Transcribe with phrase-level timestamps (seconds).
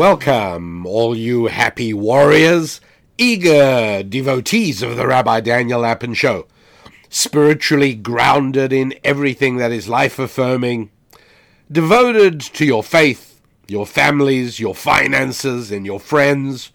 [0.00, 2.80] Welcome, all you happy warriors,
[3.18, 6.46] eager devotees of the Rabbi Daniel Lapin Show,
[7.10, 10.90] spiritually grounded in everything that is life affirming,
[11.70, 16.72] devoted to your faith, your families, your finances, and your friends,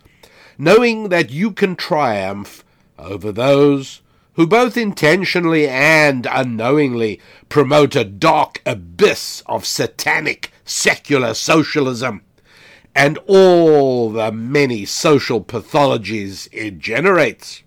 [0.59, 2.63] knowing that you can triumph
[2.99, 7.19] over those who both intentionally and unknowingly
[7.49, 12.21] promote a dark abyss of satanic secular socialism
[12.95, 17.61] and all the many social pathologies it generates.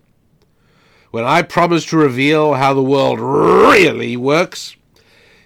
[1.11, 4.75] When I promise to reveal how the world really works,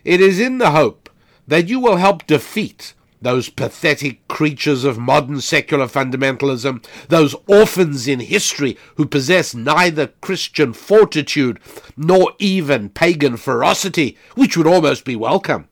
[0.03, 1.09] it is in the hope
[1.47, 8.19] that you will help defeat those pathetic creatures of modern secular fundamentalism, those orphans in
[8.19, 11.59] history who possess neither Christian fortitude
[11.95, 15.69] nor even pagan ferocity, which would almost be welcome.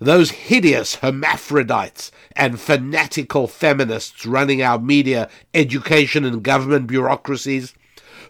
[0.00, 7.74] Those hideous hermaphrodites and fanatical feminists running our media, education, and government bureaucracies,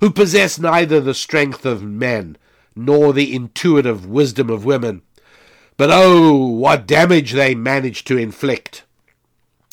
[0.01, 2.37] who possess neither the strength of men
[2.77, 5.03] nor the intuitive wisdom of women
[5.81, 8.85] but oh, what damage they manage to inflict.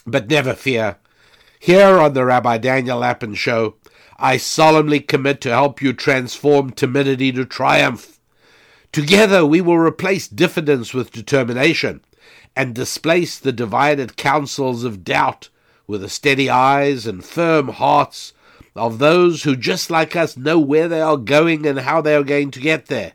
[0.05, 0.99] But never fear.
[1.59, 3.75] Here on the Rabbi Daniel Lapin Show,
[4.17, 8.16] I solemnly commit to help you transform timidity to triumph.
[8.91, 12.01] Together we will replace diffidence with determination
[12.55, 15.49] and displace the divided counsels of doubt
[15.85, 18.33] with the steady eyes and firm hearts
[18.75, 22.23] of those who, just like us, know where they are going and how they are
[22.23, 23.13] going to get there.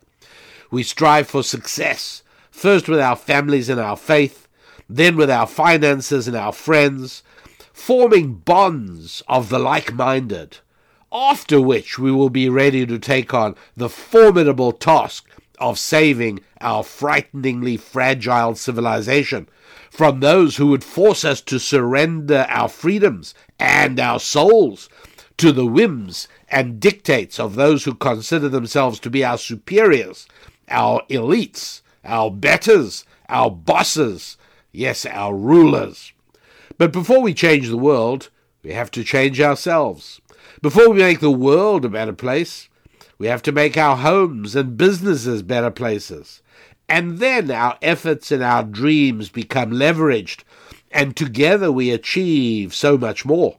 [0.71, 4.47] We strive for success first with our families and our faith,
[4.89, 7.23] then with our finances and our friends,
[7.73, 10.59] forming bonds of the like minded,
[11.11, 15.29] after which we will be ready to take on the formidable task
[15.63, 19.49] of saving our frighteningly fragile civilization
[19.91, 24.89] from those who would force us to surrender our freedoms and our souls
[25.37, 30.27] to the whims and dictates of those who consider themselves to be our superiors,
[30.69, 34.37] our elites, our betters, our bosses,
[34.73, 36.13] yes, our rulers.
[36.77, 38.31] But before we change the world,
[38.65, 40.21] we have to change ourselves.
[40.61, 42.69] Before we make the world a better place,
[43.23, 46.43] we have to make our homes and businesses better places.
[46.89, 50.43] And then our efforts and our dreams become leveraged,
[50.91, 53.59] and together we achieve so much more.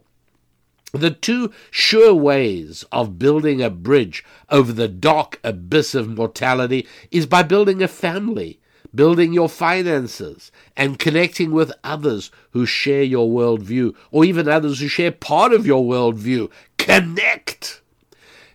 [0.91, 7.25] The two sure ways of building a bridge over the dark abyss of mortality is
[7.25, 8.59] by building a family,
[8.94, 14.90] building your finances, and connecting with others who share your worldview, or even others who
[14.90, 16.52] share part of your worldview.
[16.78, 17.79] Connect!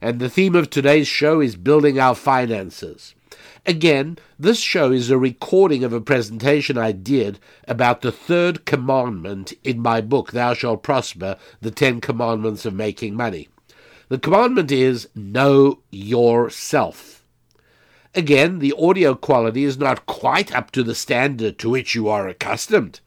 [0.01, 3.15] And the theme of today's show is building our finances.
[3.67, 9.53] Again, this show is a recording of a presentation I did about the third commandment
[9.63, 13.49] in my book, Thou Shalt Prosper The Ten Commandments of Making Money.
[14.09, 17.23] The commandment is Know Yourself.
[18.15, 22.27] Again, the audio quality is not quite up to the standard to which you are
[22.27, 23.01] accustomed.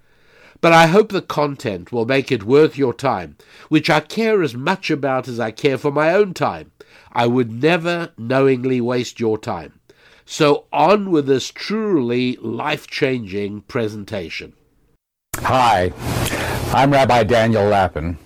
[0.61, 3.35] But I hope the content will make it worth your time,
[3.69, 6.71] which I care as much about as I care for my own time.
[7.11, 9.79] I would never knowingly waste your time.
[10.25, 14.53] So on with this truly life changing presentation.
[15.37, 15.91] Hi,
[16.73, 18.17] I'm Rabbi Daniel Lapin,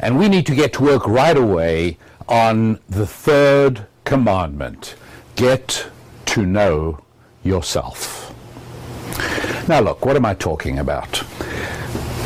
[0.00, 1.96] and we need to get to work right away
[2.28, 4.96] on the third commandment
[5.36, 5.86] get
[6.26, 7.00] to know
[7.42, 8.23] yourself.
[9.68, 11.24] Now, look, what am I talking about?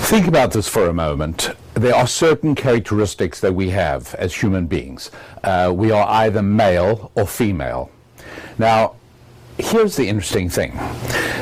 [0.08, 1.50] Think about this for a moment.
[1.74, 5.10] There are certain characteristics that we have as human beings.
[5.44, 7.90] Uh, we are either male or female.
[8.58, 8.96] Now,
[9.58, 10.78] here's the interesting thing.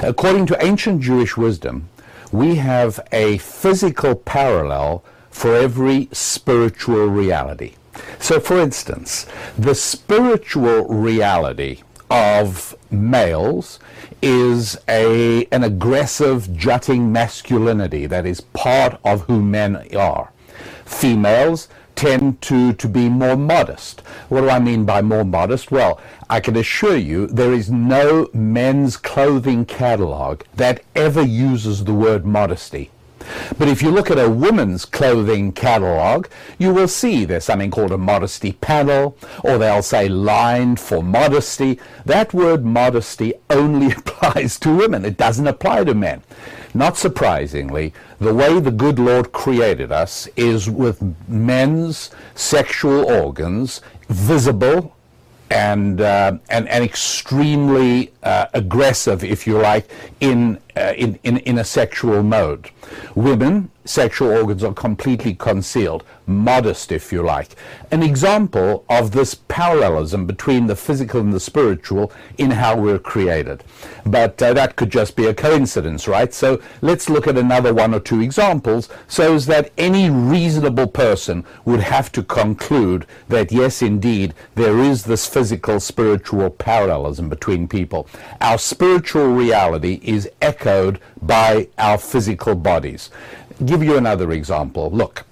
[0.02, 1.88] According to ancient Jewish wisdom,
[2.32, 7.74] we have a physical parallel for every spiritual reality.
[8.18, 9.26] So, for instance,
[9.56, 13.78] the spiritual reality of males
[14.22, 20.32] is a, an aggressive, jutting masculinity that is part of who men are.
[20.84, 24.00] Females tend to, to be more modest.
[24.28, 25.70] What do I mean by more modest?
[25.70, 31.94] Well, I can assure you there is no men's clothing catalog that ever uses the
[31.94, 32.90] word modesty.
[33.58, 36.26] But if you look at a woman's clothing catalog,
[36.58, 41.78] you will see there's something called a modesty panel, or they'll say lined for modesty.
[42.04, 45.04] That word modesty only applies to women.
[45.04, 46.22] It doesn't apply to men.
[46.74, 54.95] Not surprisingly, the way the good Lord created us is with men's sexual organs visible
[55.50, 59.88] and, uh, and, and extremely uh, aggressive, if you like,
[60.20, 62.70] in, uh, in, in, in a sexual mode.
[63.14, 67.54] Women sexual organs are completely concealed, modest, if you like.
[67.90, 73.62] An example of this parallelism between the physical and the spiritual in how we're created.
[74.04, 76.32] But uh, that could just be a coincidence, right?
[76.34, 81.80] So let's look at another one or two examples so that any reasonable person would
[81.80, 88.08] have to conclude that, yes, indeed, there is this physical spiritual parallelism between people.
[88.40, 93.10] Our spiritual reality is echoed by our physical bodies
[93.64, 94.90] give you another example.
[94.90, 95.24] Look,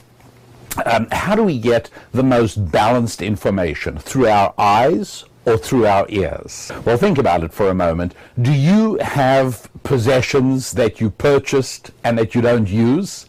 [0.86, 3.98] um, how do we get the most balanced information?
[3.98, 6.72] Through our eyes or through our ears?
[6.84, 8.14] Well, think about it for a moment.
[8.40, 13.26] Do you have possessions that you purchased and that you don't use?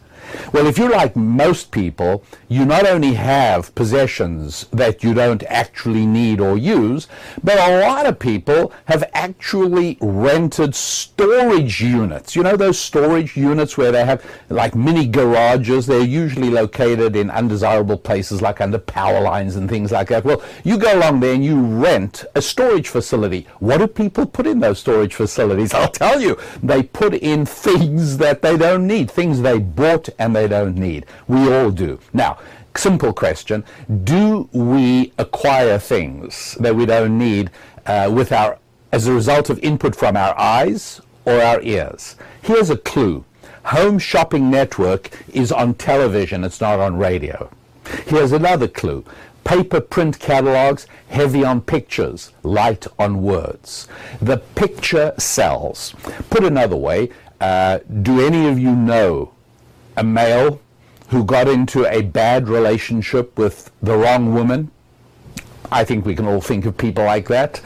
[0.54, 6.06] Well, if you're like most people, you not only have possessions that you don't actually
[6.06, 7.08] need or use,
[7.44, 12.36] but a lot of people have actually rented storage units.
[12.36, 15.86] You know those storage units where they have like mini garages?
[15.86, 20.26] They're usually located in undesirable places like under power lines and things like that.
[20.26, 23.48] Well, you go along there and you rent a storage facility.
[23.60, 25.74] What do people put in those storage facilities?
[25.74, 26.38] I'll tell you.
[26.64, 31.06] They put in things that they don't need, things they bought and they don't need.
[31.28, 32.00] We all do.
[32.14, 32.38] Now,
[32.76, 33.64] simple question.
[34.04, 37.52] Do we acquire things that we don't need
[37.86, 38.58] uh, with our
[38.92, 42.16] as a result of input from our eyes or our ears?
[42.42, 43.26] Here's a clue.
[43.66, 46.44] Home shopping network is on television.
[46.44, 47.50] It's not on radio.
[48.06, 49.04] Here's another clue.
[49.44, 53.88] Paper print catalogs heavy on pictures light on words.
[54.22, 55.94] The picture sells.
[56.30, 57.10] Put another way
[57.42, 59.32] uh, do any of you know
[59.98, 60.62] a male
[61.10, 64.72] who got into a bad relationship with the wrong woman.
[65.72, 67.58] I think we can all think of people like that.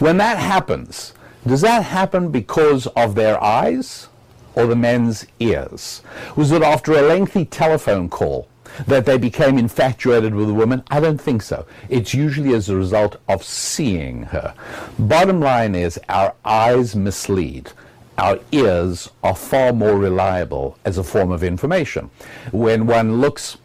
[0.00, 1.12] When that happens,
[1.46, 4.08] does that happen because of their eyes
[4.54, 6.02] or the men's ears?
[6.36, 8.48] Was it after a lengthy telephone call
[8.86, 10.82] that they became infatuated with a woman?
[10.90, 11.66] I don't think so.
[11.88, 14.54] It's usually as a result of seeing her.
[14.98, 17.72] Bottom line is our eyes mislead
[18.18, 22.10] our ears are far more reliable as a form of information.
[22.50, 23.58] When one looks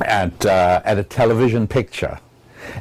[0.00, 2.18] at, uh, at a television picture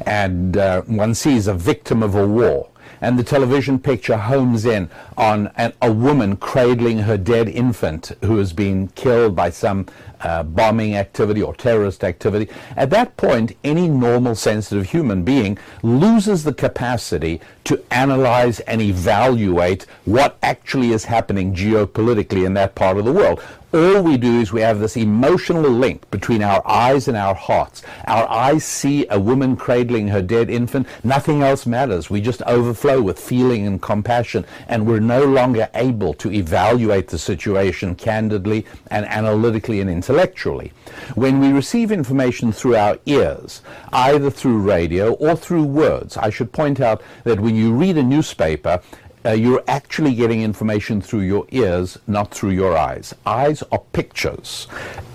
[0.06, 2.70] and uh, one sees a victim of a war,
[3.06, 8.38] and the television picture homes in on an, a woman cradling her dead infant who
[8.38, 9.86] has been killed by some
[10.22, 12.52] uh, bombing activity or terrorist activity.
[12.76, 19.86] At that point, any normal sensitive human being loses the capacity to analyze and evaluate
[20.06, 23.40] what actually is happening geopolitically in that part of the world
[23.76, 27.84] all we do is we have this emotional link between our eyes and our hearts.
[28.08, 30.88] Our eyes see a woman cradling her dead infant.
[31.04, 32.10] Nothing else matters.
[32.10, 37.18] We just overflow with feeling and compassion, and we're no longer able to evaluate the
[37.18, 40.72] situation candidly and analytically and intellectually.
[41.16, 43.62] When we receive information through our ears,
[43.92, 48.04] either through radio or through words, I should point out that when you read a
[48.04, 48.82] newspaper,
[49.26, 53.14] uh, you're actually getting information through your ears, not through your eyes.
[53.26, 54.68] Eyes are pictures.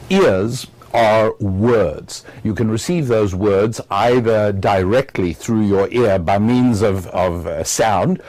[0.09, 2.25] Ears are words.
[2.43, 7.63] You can receive those words either directly through your ear by means of, of uh,
[7.63, 8.21] sound,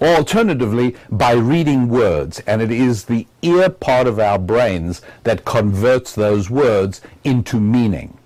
[0.00, 2.40] or alternatively by reading words.
[2.40, 8.16] And it is the ear part of our brains that converts those words into meaning.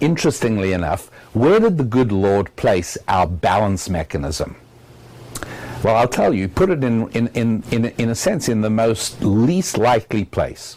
[0.00, 4.56] Interestingly enough, where did the good Lord place our balance mechanism?
[5.82, 8.68] Well, I'll tell you, put it in, in, in, in, in a sense in the
[8.68, 10.76] most least likely place.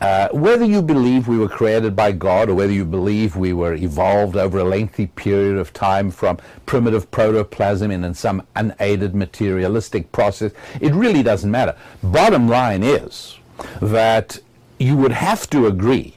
[0.00, 3.74] Uh, whether you believe we were created by God or whether you believe we were
[3.74, 10.50] evolved over a lengthy period of time from primitive protoplasm in some unaided materialistic process,
[10.80, 11.76] it really doesn't matter.
[12.02, 13.38] Bottom line is
[13.80, 14.40] that
[14.80, 16.16] you would have to agree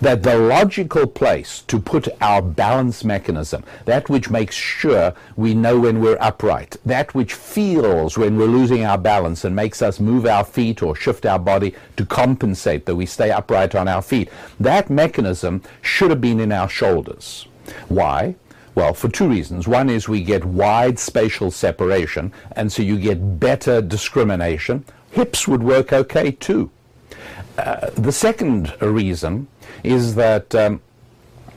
[0.00, 5.80] that the logical place to put our balance mechanism, that which makes sure we know
[5.80, 10.26] when we're upright, that which feels when we're losing our balance and makes us move
[10.26, 14.30] our feet or shift our body to compensate that we stay upright on our feet,
[14.60, 17.46] that mechanism should have been in our shoulders.
[17.88, 18.34] Why?
[18.74, 19.68] Well, for two reasons.
[19.68, 24.84] One is we get wide spatial separation, and so you get better discrimination.
[25.10, 26.70] Hips would work okay too.
[27.58, 29.46] Uh, the second reason
[29.82, 30.80] is that um,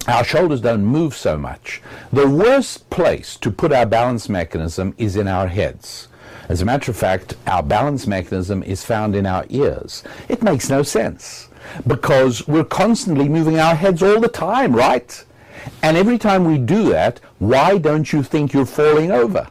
[0.07, 1.81] our shoulders don't move so much.
[2.13, 6.07] The worst place to put our balance mechanism is in our heads.
[6.47, 10.03] As a matter of fact, our balance mechanism is found in our ears.
[10.29, 11.49] It makes no sense
[11.87, 15.25] because we're constantly moving our heads all the time, right?
[15.81, 19.47] And every time we do that, why don't you think you're falling over?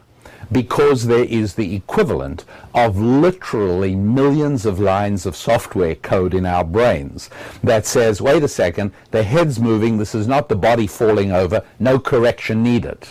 [0.51, 6.63] Because there is the equivalent of literally millions of lines of software code in our
[6.63, 7.29] brains
[7.63, 11.63] that says, wait a second, the head's moving, this is not the body falling over,
[11.79, 13.07] no correction needed.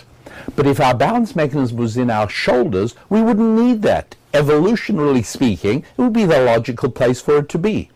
[0.56, 4.16] But if our balance mechanism was in our shoulders, we wouldn't need that.
[4.32, 7.90] Evolutionarily speaking, it would be the logical place for it to be.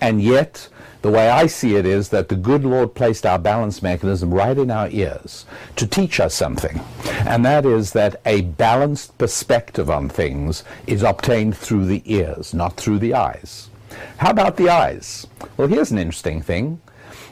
[0.00, 0.68] And yet,
[1.02, 4.56] the way I see it is that the good Lord placed our balance mechanism right
[4.56, 6.80] in our ears to teach us something.
[7.26, 12.76] And that is that a balanced perspective on things is obtained through the ears, not
[12.76, 13.70] through the eyes.
[14.18, 15.26] How about the eyes?
[15.56, 16.80] Well, here's an interesting thing.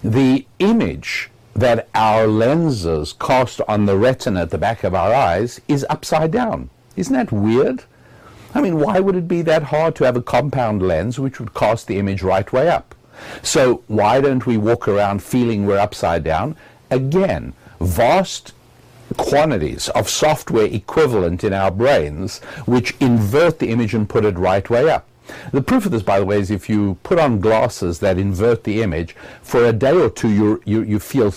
[0.03, 5.61] The image that our lenses cast on the retina at the back of our eyes
[5.69, 6.71] is upside down.
[6.97, 7.85] Isn't that weird?
[8.55, 11.55] I mean, why would it be that hard to have a compound lens which would
[11.55, 12.95] cast the image right way up?
[13.43, 16.57] So why don't we walk around feeling we're upside down?
[16.91, 18.53] Again, vast
[19.17, 24.69] quantities of software equivalent in our brains which invert the image and put it right
[24.69, 25.07] way up.
[25.53, 28.65] The proof of this, by the way, is if you put on glasses that invert
[28.65, 31.33] the image, for a day or two you, you, feel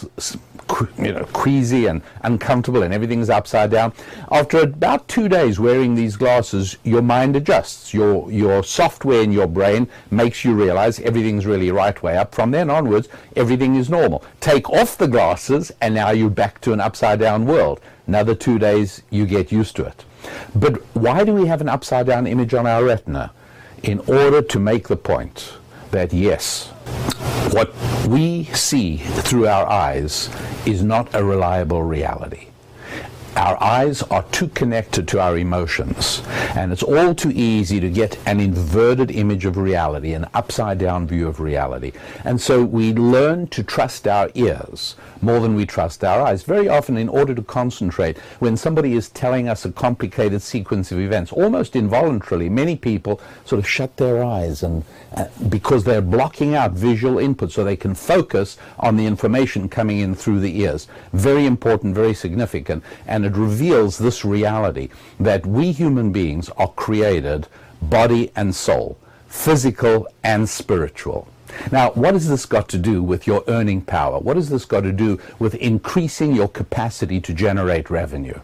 [0.97, 3.93] you know, queasy and uncomfortable and everything's upside down.
[4.31, 7.93] After about two days wearing these glasses, your mind adjusts.
[7.93, 12.33] Your, your software in your brain makes you realize everything's really right way up.
[12.33, 14.23] From then onwards, everything is normal.
[14.39, 17.79] Take off the glasses and now you're back to an upside down world.
[18.07, 20.05] Another two days, you get used to it.
[20.55, 23.31] But why do we have an upside down image on our retina?
[23.83, 25.53] In order to make the point
[25.91, 26.67] that yes,
[27.51, 27.73] what
[28.07, 30.29] we see through our eyes
[30.65, 32.47] is not a reliable reality.
[33.35, 36.23] Our eyes are too connected to our emotions,
[36.55, 41.05] and it's all too easy to get an inverted image of reality, an upside down
[41.05, 41.91] view of reality.
[42.23, 46.43] And so we learn to trust our ears more than we trust our eyes.
[46.43, 50.99] Very often, in order to concentrate, when somebody is telling us a complicated sequence of
[50.99, 54.83] events, almost involuntarily, many people sort of shut their eyes and
[55.15, 59.99] uh, because they're blocking out visual input so they can focus on the information coming
[59.99, 60.87] in through the ears.
[61.13, 67.47] Very important, very significant, and it reveals this reality that we human beings are created
[67.81, 68.97] body and soul,
[69.27, 71.27] physical and spiritual.
[71.71, 74.19] Now, what has this got to do with your earning power?
[74.19, 78.39] What has this got to do with increasing your capacity to generate revenue?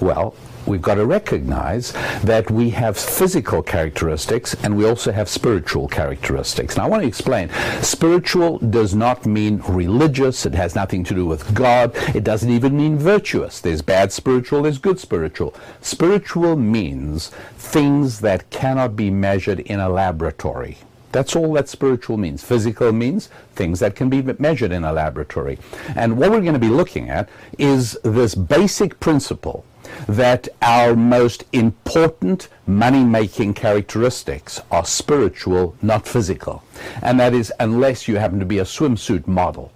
[0.00, 0.34] Well,
[0.66, 6.76] we've got to recognize that we have physical characteristics and we also have spiritual characteristics.
[6.76, 7.50] Now, I want to explain.
[7.82, 12.76] Spiritual does not mean religious, it has nothing to do with God, it doesn't even
[12.76, 13.60] mean virtuous.
[13.60, 15.54] There's bad spiritual, there's good spiritual.
[15.80, 20.78] Spiritual means things that cannot be measured in a laboratory.
[21.14, 22.42] That's all that spiritual means.
[22.42, 25.60] Physical means things that can be measured in a laboratory.
[25.94, 29.64] And what we're going to be looking at is this basic principle
[30.08, 36.64] that our most important money making characteristics are spiritual, not physical.
[37.00, 39.70] And that is unless you happen to be a swimsuit model.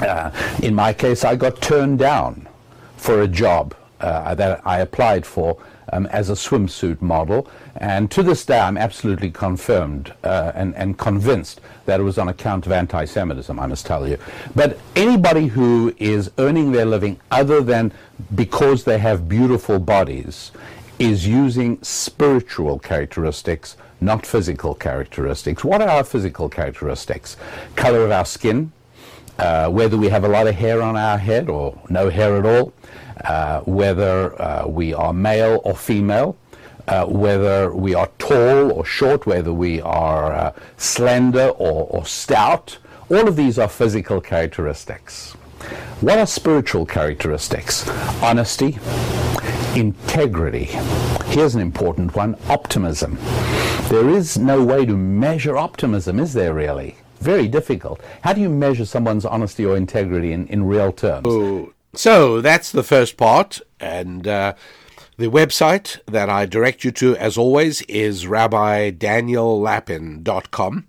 [0.00, 0.30] Uh,
[0.62, 2.48] in my case, I got turned down
[2.96, 5.58] for a job uh, that I applied for
[5.92, 7.48] um, as a swimsuit model.
[7.76, 12.28] And to this day, I'm absolutely confirmed uh, and, and convinced that it was on
[12.28, 14.18] account of anti Semitism, I must tell you.
[14.54, 17.92] But anybody who is earning their living other than
[18.34, 20.52] because they have beautiful bodies
[20.98, 25.64] is using spiritual characteristics, not physical characteristics.
[25.64, 27.36] What are our physical characteristics?
[27.74, 28.70] Color of our skin,
[29.38, 32.44] uh, whether we have a lot of hair on our head or no hair at
[32.44, 32.74] all,
[33.64, 36.36] whether uh, we are male or female,
[36.88, 42.78] uh, whether we are tall or short, whether we are uh, slender or, or stout.
[43.10, 45.32] All of these are physical characteristics.
[46.00, 47.88] What are spiritual characteristics?
[48.22, 48.78] Honesty,
[49.76, 50.64] integrity.
[51.26, 53.18] Here's an important one optimism.
[53.88, 56.96] There is no way to measure optimism, is there really?
[57.18, 58.00] Very difficult.
[58.22, 61.26] How do you measure someone's honesty or integrity in, in real terms?
[61.28, 64.54] Oh, so that's the first part, and uh,
[65.16, 70.86] the website that I direct you to, as always, is rabbidaniellapin.com,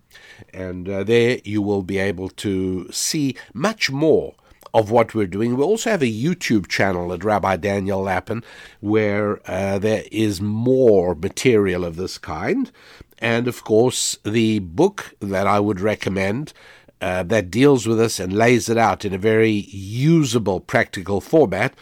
[0.53, 4.35] and uh, there you will be able to see much more
[4.73, 5.57] of what we're doing.
[5.57, 8.43] We also have a YouTube channel at Rabbi Daniel Lapin
[8.79, 12.71] where uh, there is more material of this kind.
[13.19, 16.53] And of course, the book that I would recommend
[17.01, 21.73] uh, that deals with this and lays it out in a very usable, practical format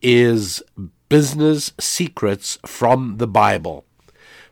[0.00, 0.62] is
[1.08, 3.84] Business Secrets from the Bible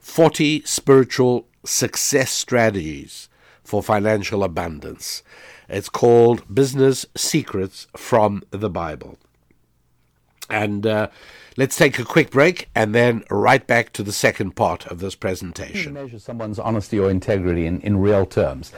[0.00, 3.28] 40 Spiritual Success Strategies
[3.62, 5.23] for Financial Abundance.
[5.68, 9.18] It's called Business Secrets from the Bible.
[10.49, 11.09] And uh,
[11.56, 15.16] let's take a quick break and then right back to the second part of this
[15.16, 15.95] presentation.
[15.95, 18.73] measure someone's honesty or integrity in, in real terms?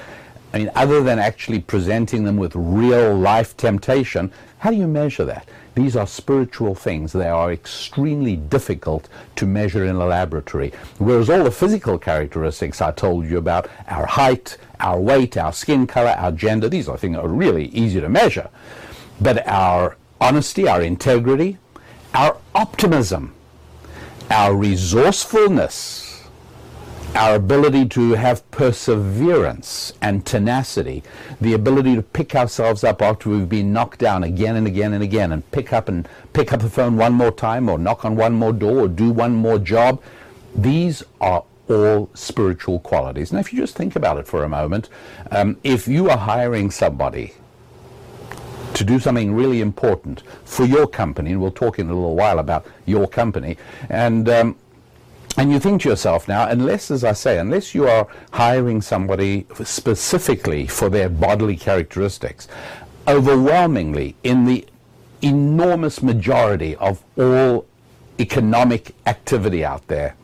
[0.52, 5.24] I mean, other than actually presenting them with real life temptation, how do you measure
[5.26, 5.48] that?
[5.74, 7.12] These are spiritual things.
[7.12, 10.72] They are extremely difficult to measure in a laboratory.
[10.98, 15.86] Whereas all the physical characteristics I told you about, our height, our weight, our skin
[15.86, 18.48] color, our gender, these are things that are really easy to measure.
[19.20, 21.58] But our honesty, our integrity,
[22.14, 23.34] our optimism,
[24.30, 26.07] our resourcefulness,
[27.14, 31.02] our ability to have perseverance and tenacity,
[31.40, 35.02] the ability to pick ourselves up after we've been knocked down again and again and
[35.02, 38.14] again, and pick up and pick up the phone one more time, or knock on
[38.14, 40.00] one more door, or do one more job.
[40.54, 43.32] These are all spiritual qualities.
[43.32, 44.88] Now, if you just think about it for a moment,
[45.30, 47.34] um, if you are hiring somebody
[48.74, 52.38] to do something really important for your company, and we'll talk in a little while
[52.38, 53.56] about your company,
[53.88, 54.56] and um,
[55.38, 59.46] and you think to yourself now, unless, as I say, unless you are hiring somebody
[59.62, 62.48] specifically for their bodily characteristics,
[63.06, 64.66] overwhelmingly in the
[65.22, 67.66] enormous majority of all
[68.18, 70.16] economic activity out there,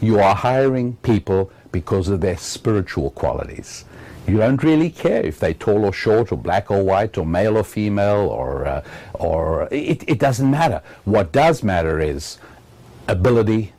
[0.00, 3.84] you are hiring people because of their spiritual qualities.
[4.26, 7.56] You don't really care if they're tall or short, or black or white, or male
[7.56, 8.82] or female, or uh,
[9.14, 10.82] or it, it doesn't matter.
[11.04, 12.38] What does matter is
[13.06, 13.72] ability,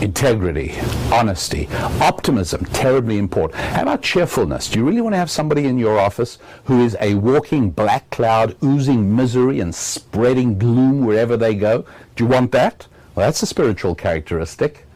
[0.00, 0.74] integrity,
[1.12, 1.68] honesty,
[2.00, 3.60] optimism, terribly important.
[3.60, 4.68] How about cheerfulness?
[4.68, 8.08] Do you really want to have somebody in your office who is a walking black
[8.10, 11.84] cloud, oozing misery and spreading gloom wherever they go?
[12.16, 12.86] Do you want that?
[13.14, 14.86] Well, that's a spiritual characteristic.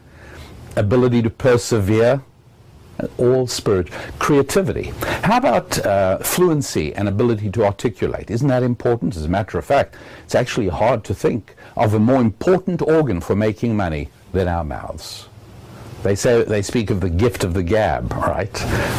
[0.75, 2.23] Ability to persevere,
[3.17, 4.93] all spirit creativity
[5.23, 9.65] how about uh, fluency and ability to articulate isn't that important as a matter of
[9.65, 14.47] fact it's actually hard to think of a more important organ for making money than
[14.47, 15.29] our mouths.
[16.03, 18.53] They say they speak of the gift of the gab, right?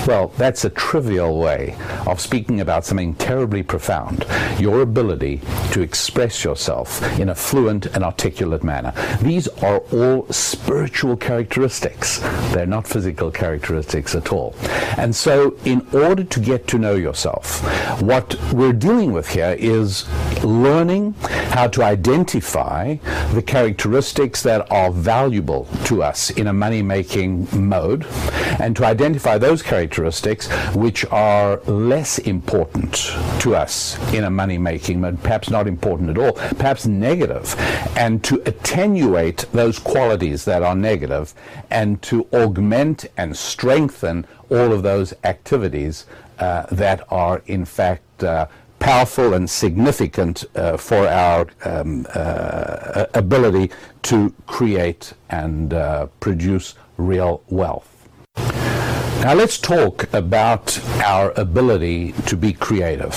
[0.06, 4.26] Well, that's a trivial way of speaking about something terribly profound.
[4.58, 8.92] Your ability to express yourself in a fluent and articulate manner.
[9.20, 12.20] These are all spiritual characteristics.
[12.52, 14.54] They're not physical characteristics at all.
[14.96, 17.60] And so, in order to get to know yourself,
[18.00, 20.08] what we're dealing with here is
[20.42, 21.12] learning
[21.54, 22.94] how to identify
[23.32, 28.06] the characteristics that are valuable to us in a money making mode
[28.60, 32.92] and to identify those characteristics which are less important
[33.40, 37.46] to us in a money making mode, perhaps not important at all, perhaps negative,
[37.96, 41.34] and to attenuate those qualities that are negative
[41.70, 46.06] and to augment and strengthen all of those activities
[46.38, 48.46] uh, that are in fact uh,
[48.78, 53.70] powerful and significant uh, for our um, uh, ability
[54.02, 57.90] to create and uh, produce real wealth.
[59.24, 63.14] Now let's talk about our ability to be creative,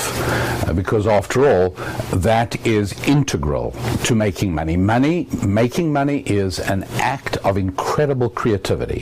[0.66, 1.72] uh, because after all,
[2.14, 3.72] that is integral
[4.06, 4.78] to making money.
[4.78, 9.02] Money, making money is an act of incredible creativity.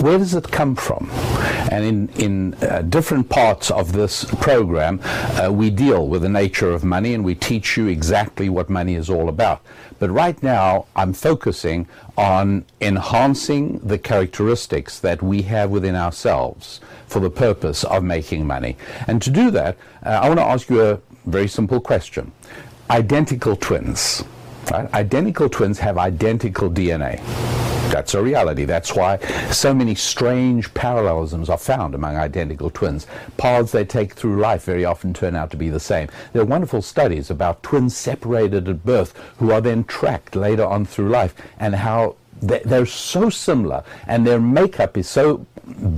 [0.00, 1.08] Where does it come from?
[1.70, 6.72] And in, in uh, different parts of this program, uh, we deal with the nature
[6.72, 9.62] of money and we teach you exactly what money is all about.
[9.98, 17.20] But right now, I'm focusing on enhancing the characteristics that we have within ourselves for
[17.20, 18.76] the purpose of making money.
[19.06, 22.32] And to do that, uh, I want to ask you a very simple question.
[22.90, 24.22] Identical twins,
[24.70, 24.92] right?
[24.94, 27.20] Identical twins have identical DNA.
[27.90, 28.64] That's a reality.
[28.64, 29.18] That's why
[29.50, 33.06] so many strange parallelisms are found among identical twins.
[33.36, 36.08] Paths they take through life very often turn out to be the same.
[36.32, 40.84] There are wonderful studies about twins separated at birth who are then tracked later on
[40.84, 45.46] through life and how they're so similar and their makeup is so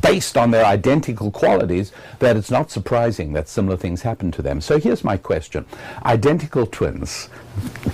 [0.01, 4.61] based on their identical qualities that it's not surprising that similar things happen to them.
[4.61, 5.67] So here's my question.
[6.05, 7.29] Identical twins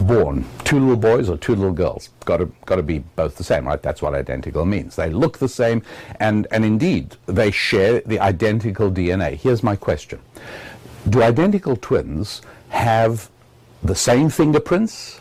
[0.03, 3.45] born, two little boys or two little girls, got to, got to be both the
[3.45, 3.83] same, right?
[3.83, 4.95] That's what identical means.
[4.95, 5.83] They look the same
[6.21, 9.35] and, and indeed they share the identical DNA.
[9.35, 10.21] Here's my question.
[11.09, 13.31] Do identical twins have
[13.83, 15.21] the same fingerprints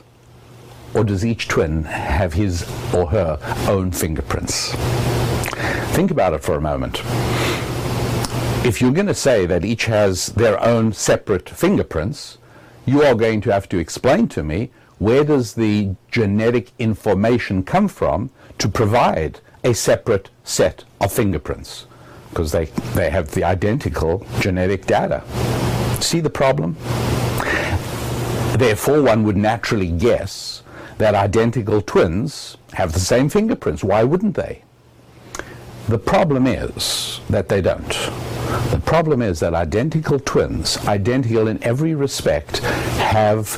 [0.94, 4.74] or does each twin have his or her own fingerprints?
[5.94, 7.02] Think about it for a moment.
[8.66, 12.38] If you're going to say that each has their own separate fingerprints,
[12.86, 17.88] you are going to have to explain to me where does the genetic information come
[17.88, 21.88] from to provide a separate set of fingerprints
[22.30, 25.24] because they, they have the identical genetic data.
[26.02, 26.76] See the problem?
[28.58, 30.64] Therefore, one would naturally guess
[31.04, 33.84] that identical twins have the same fingerprints.
[33.84, 34.64] Why wouldn't they?
[35.90, 37.90] The problem is that they don't.
[38.72, 42.60] The problem is that identical twins, identical in every respect,
[43.00, 43.50] have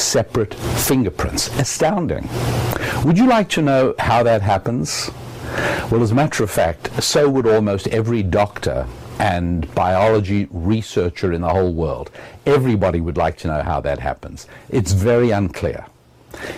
[0.00, 1.48] separate fingerprints.
[1.58, 2.26] Astounding.
[3.04, 5.10] Would you like to know how that happens?
[5.90, 8.86] Well, as a matter of fact, so would almost every doctor
[9.18, 12.10] and biology researcher in the whole world.
[12.46, 14.46] Everybody would like to know how that happens.
[14.70, 15.84] It's very unclear.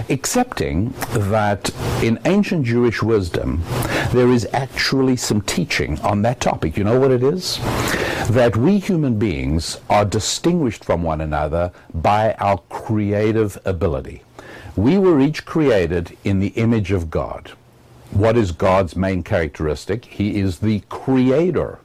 [0.09, 1.71] Excepting that
[2.03, 3.63] in ancient Jewish wisdom,
[4.13, 6.77] there is actually some teaching on that topic.
[6.77, 7.59] You know what it is?
[8.31, 14.23] That we human beings are distinguished from one another by our creative ability.
[14.77, 17.53] We were each created in the image of God.
[18.11, 20.05] What is God's main characteristic?
[20.05, 21.79] He is the creator.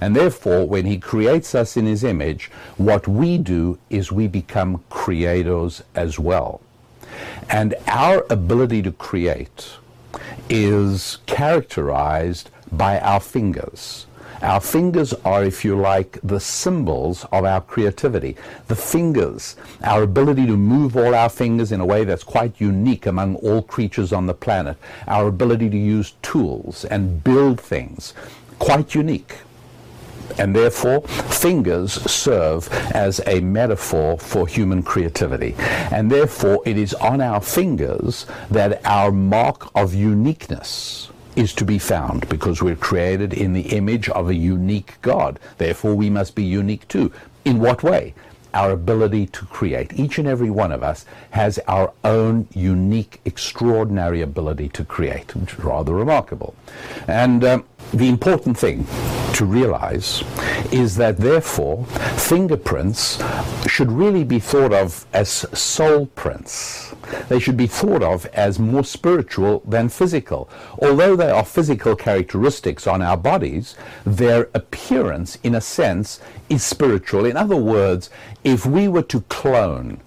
[0.00, 4.82] And therefore, when he creates us in his image, what we do is we become
[4.90, 6.60] creators as well.
[7.48, 9.72] And our ability to create
[10.48, 14.06] is characterized by our fingers.
[14.42, 18.36] Our fingers are, if you like, the symbols of our creativity.
[18.66, 23.06] The fingers, our ability to move all our fingers in a way that's quite unique
[23.06, 24.76] among all creatures on the planet.
[25.06, 28.14] Our ability to use tools and build things,
[28.58, 29.36] quite unique
[30.38, 35.54] and therefore fingers serve as a metaphor for human creativity.
[35.58, 41.78] And therefore it is on our fingers that our mark of uniqueness is to be
[41.78, 45.38] found because we're created in the image of a unique God.
[45.58, 47.12] Therefore we must be unique too.
[47.44, 48.14] In what way?
[48.54, 49.92] our ability to create.
[49.98, 55.54] Each and every one of us has our own unique, extraordinary ability to create, which
[55.54, 56.54] is rather remarkable.
[57.08, 58.86] And um, the important thing
[59.34, 60.22] to realize
[60.72, 61.84] is that therefore
[62.16, 63.22] fingerprints
[63.66, 66.94] should really be thought of as soul prints.
[67.28, 70.48] They should be thought of as more spiritual than physical.
[70.80, 77.26] Although they are physical characteristics on our bodies, their appearance, in a sense, is spiritual.
[77.26, 78.08] In other words,
[78.44, 80.00] if we were to clone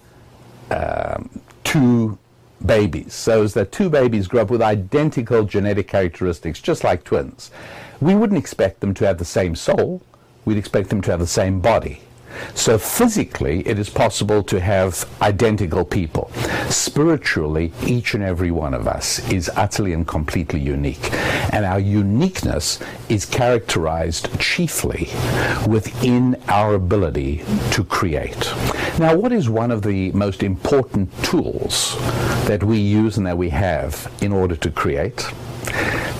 [0.70, 2.18] um, two
[2.64, 7.50] babies, so as that two babies grow up with identical genetic characteristics, just like twins,
[8.00, 10.02] we wouldn't expect them to have the same soul.
[10.44, 12.02] We'd expect them to have the same body.
[12.54, 16.30] So physically, it is possible to have identical people.
[16.68, 21.12] Spiritually, each and every one of us is utterly and completely unique.
[21.52, 25.08] And our uniqueness is characterized chiefly
[25.66, 27.42] within our ability
[27.72, 28.52] to create.
[28.98, 31.96] Now, what is one of the most important tools
[32.46, 35.18] that we use and that we have in order to create?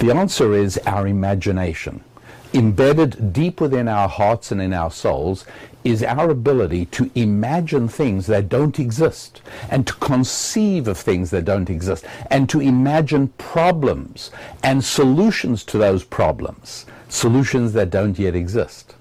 [0.01, 2.05] The answer is our imagination
[2.53, 5.47] embedded deep within our hearts and in our souls
[5.85, 11.47] is our ability to imagine things that don't exist and to conceive of things that
[11.47, 14.31] don't exist and to imagine problems
[14.63, 18.95] and solutions to those problems, solutions that don't yet exist.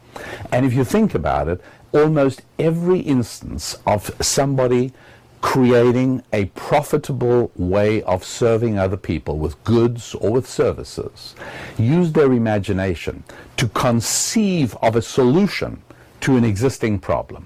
[0.51, 1.61] And if you think about it,
[1.95, 4.91] almost every instance of somebody
[5.41, 11.35] creating a profitable way of serving other people with goods or with services,
[11.77, 13.23] use their imagination
[13.55, 15.79] to conceive of a solution
[16.19, 17.45] to an existing problem.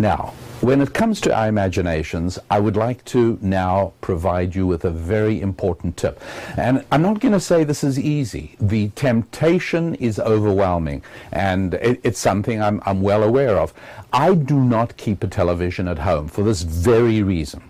[0.00, 4.84] Now, when it comes to our imaginations, I would like to now provide you with
[4.84, 6.22] a very important tip.
[6.56, 8.54] And I'm not going to say this is easy.
[8.60, 13.74] The temptation is overwhelming, and it, it's something I'm, I'm well aware of.
[14.12, 17.62] I do not keep a television at home for this very reason.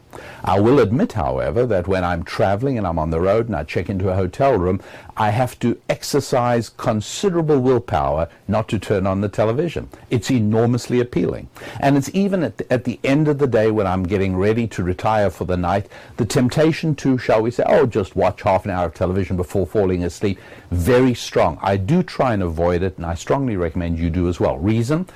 [0.44, 3.64] I will admit, however, that when I'm traveling and I'm on the road and I
[3.64, 4.80] check into a hotel room,
[5.16, 9.88] I have to exercise considerable willpower not to turn on the television.
[10.10, 11.48] It's enormously appealing.
[11.80, 14.66] And it's even at the, at the end of the day when I'm getting ready
[14.68, 18.64] to retire for the night, the temptation to, shall we say, oh, just watch half
[18.64, 20.38] an hour of television before falling asleep,
[20.70, 21.58] very strong.
[21.62, 24.58] I do try and avoid it, and I strongly recommend you do as well.
[24.58, 25.06] Reason?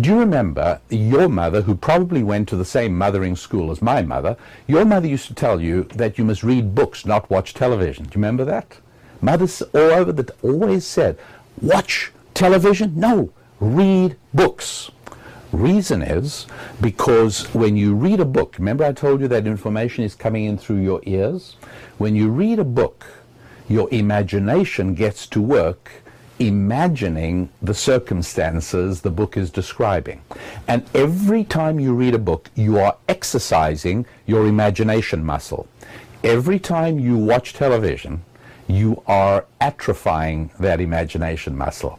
[0.00, 4.00] Do you remember your mother, who probably went to the same mothering school as my
[4.00, 4.36] mother,
[4.66, 8.04] your mother used to tell you that you must read books, not watch television.
[8.04, 8.78] Do you remember that?
[9.20, 11.18] Mothers all over that always said,
[11.60, 12.98] watch television?
[12.98, 14.90] No, read books.
[15.52, 16.46] Reason is
[16.80, 20.56] because when you read a book, remember I told you that information is coming in
[20.56, 21.56] through your ears?
[21.98, 23.06] When you read a book,
[23.68, 25.90] your imagination gets to work
[26.40, 30.22] imagining the circumstances the book is describing.
[30.66, 35.68] And every time you read a book, you are exercising your imagination muscle.
[36.24, 38.22] Every time you watch television,
[38.66, 41.98] you are atrophying that imagination muscle.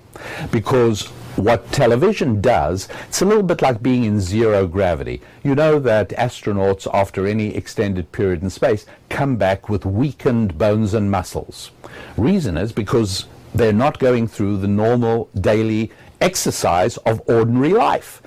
[0.51, 5.21] Because what television does, it's a little bit like being in zero gravity.
[5.43, 10.93] You know that astronauts, after any extended period in space, come back with weakened bones
[10.93, 11.71] and muscles.
[12.17, 18.20] Reason is because they're not going through the normal daily exercise of ordinary life.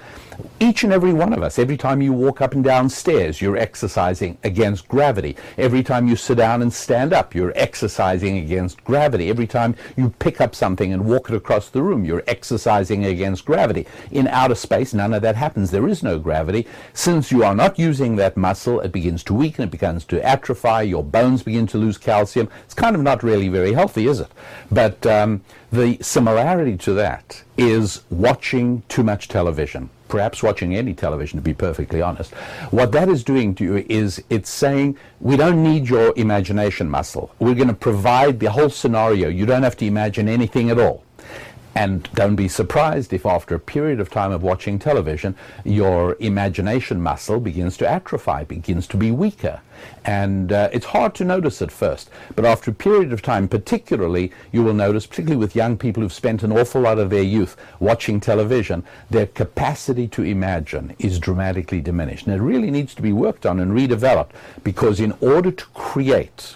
[0.60, 3.56] Each and every one of us, every time you walk up and down stairs, you're
[3.56, 5.36] exercising against gravity.
[5.58, 9.28] Every time you sit down and stand up, you're exercising against gravity.
[9.28, 13.44] Every time you pick up something and walk it across the room, you're exercising against
[13.44, 13.86] gravity.
[14.10, 15.70] In outer space, none of that happens.
[15.70, 16.66] There is no gravity.
[16.92, 20.84] Since you are not using that muscle, it begins to weaken, it begins to atrophy,
[20.84, 22.48] your bones begin to lose calcium.
[22.64, 24.30] It's kind of not really very healthy, is it?
[24.70, 31.36] But um, the similarity to that is watching too much television perhaps watching any television,
[31.40, 32.32] to be perfectly honest.
[32.70, 37.34] What that is doing to you is it's saying, we don't need your imagination muscle.
[37.40, 39.28] We're going to provide the whole scenario.
[39.28, 41.02] You don't have to imagine anything at all.
[41.74, 45.34] And don't be surprised if after a period of time of watching television,
[45.64, 49.60] your imagination muscle begins to atrophy, begins to be weaker.
[50.04, 54.30] And uh, it's hard to notice at first, but after a period of time, particularly,
[54.52, 57.56] you will notice, particularly with young people who've spent an awful lot of their youth
[57.80, 62.26] watching television, their capacity to imagine is dramatically diminished.
[62.26, 64.30] And it really needs to be worked on and redeveloped
[64.62, 66.54] because in order to create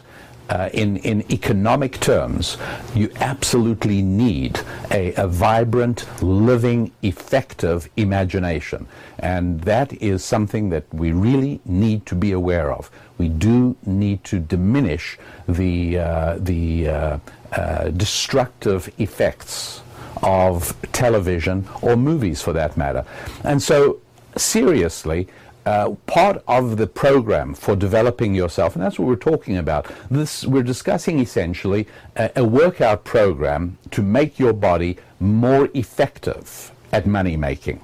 [0.49, 2.57] uh, in, in economic terms,
[2.95, 8.87] you absolutely need a, a, vibrant, living, effective imagination.
[9.19, 12.91] And that is something that we really need to be aware of.
[13.19, 17.19] We do need to diminish the, uh, the uh,
[17.53, 19.83] uh destructive effects
[20.23, 23.05] of television or movies for that matter.
[23.45, 24.01] And so,
[24.37, 25.29] seriously,
[25.69, 29.83] uh, part of the program for developing yourself, and that's what we're talking about.
[30.11, 37.07] This we're discussing essentially a, a workout program to make your body more effective at
[37.07, 37.81] money making.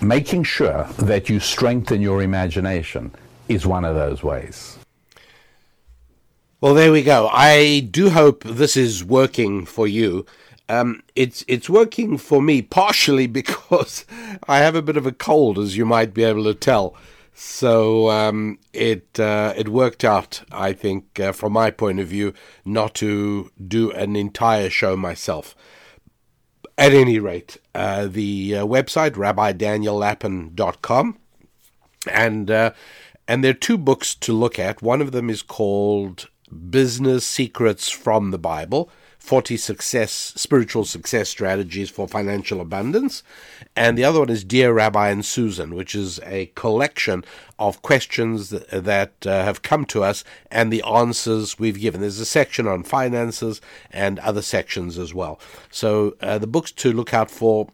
[0.00, 3.10] Making sure that you strengthen your imagination
[3.48, 4.78] is one of those ways.
[6.60, 7.28] Well, there we go.
[7.32, 10.24] I do hope this is working for you.
[10.72, 14.06] Um, it's it's working for me partially because
[14.48, 16.96] I have a bit of a cold, as you might be able to tell.
[17.34, 22.32] So um, it uh, it worked out, I think, uh, from my point of view,
[22.64, 25.54] not to do an entire show myself.
[26.78, 31.18] At any rate, uh, the uh, website rabbidaniellapin.com,
[32.10, 32.72] and uh,
[33.28, 34.80] and there are two books to look at.
[34.80, 36.30] One of them is called
[36.70, 38.90] Business Secrets from the Bible
[39.22, 43.22] 40 success spiritual success strategies for financial abundance.
[43.76, 47.24] And the other one is dear rabbi and susan which is a collection
[47.56, 52.00] of questions that, that uh, have come to us and the answers we've given.
[52.00, 53.60] There's a section on finances
[53.92, 55.38] and other sections as well.
[55.70, 57.68] So uh, the books to look out for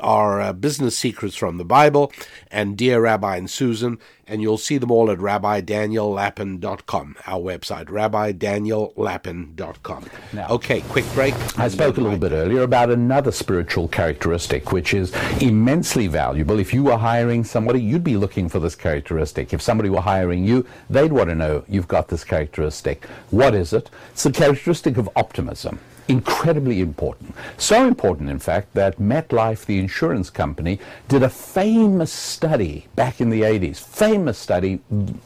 [0.00, 2.12] are uh, business secrets from the Bible
[2.50, 10.04] and Dear Rabbi and Susan, and you'll see them all at rabbidaniellapin.com, our website, rabbidaniellapin.com.
[10.32, 11.34] Now, okay, quick break.
[11.58, 16.58] I spoke a little bit earlier about another spiritual characteristic, which is immensely valuable.
[16.58, 19.52] If you were hiring somebody, you'd be looking for this characteristic.
[19.52, 23.04] If somebody were hiring you, they'd want to know you've got this characteristic.
[23.30, 23.90] What is it?
[24.12, 27.34] It's the characteristic of optimism incredibly important.
[27.56, 33.30] So important, in fact, that MetLife, the insurance company, did a famous study back in
[33.30, 33.78] the 80s.
[33.78, 34.80] Famous study,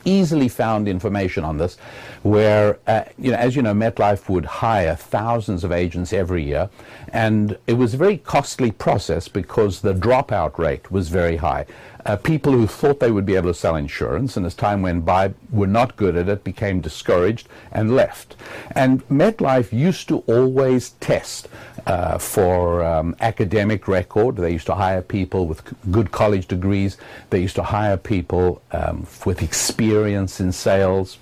[0.04, 1.76] easily found information on this,
[2.22, 6.70] where, uh, you know, as you know, MetLife would hire thousands of agents every year,
[7.12, 11.66] and it was a very costly process because the dropout rate was very high
[12.06, 15.04] uh, people who thought they would be able to sell insurance and as time went
[15.04, 18.36] by were not good at it, became discouraged and left.
[18.72, 21.48] And MetLife used to always test
[21.86, 24.36] uh, for um, academic record.
[24.36, 26.96] They used to hire people with good college degrees.
[27.30, 31.18] They used to hire people um, with experience in sales.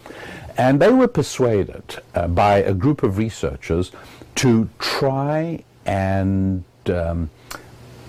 [0.58, 3.92] And they were persuaded uh, by a group of researchers
[4.36, 7.30] to try and um,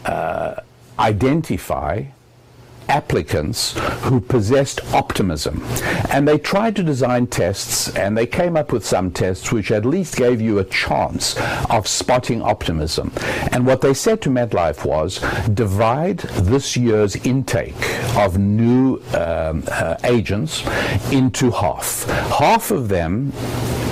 [0.06, 0.62] uh,
[0.98, 2.06] identify
[2.90, 5.64] applicants who possessed optimism.
[6.10, 9.86] And they tried to design tests, and they came up with some tests which at
[9.86, 11.36] least gave you a chance
[11.70, 13.12] of spotting optimism.
[13.52, 15.20] And what they said to MetLife was
[15.54, 17.76] divide this year's intake
[18.16, 20.66] of new um, uh, agents
[21.12, 22.06] into half.
[22.40, 23.32] Half of them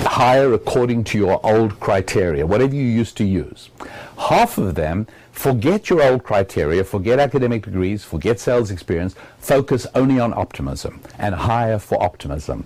[0.04, 3.70] hire according to your old criteria, whatever you used to use.
[4.18, 5.06] Half of them
[5.36, 11.34] Forget your old criteria, forget academic degrees, forget sales experience, focus only on optimism and
[11.34, 12.64] hire for optimism.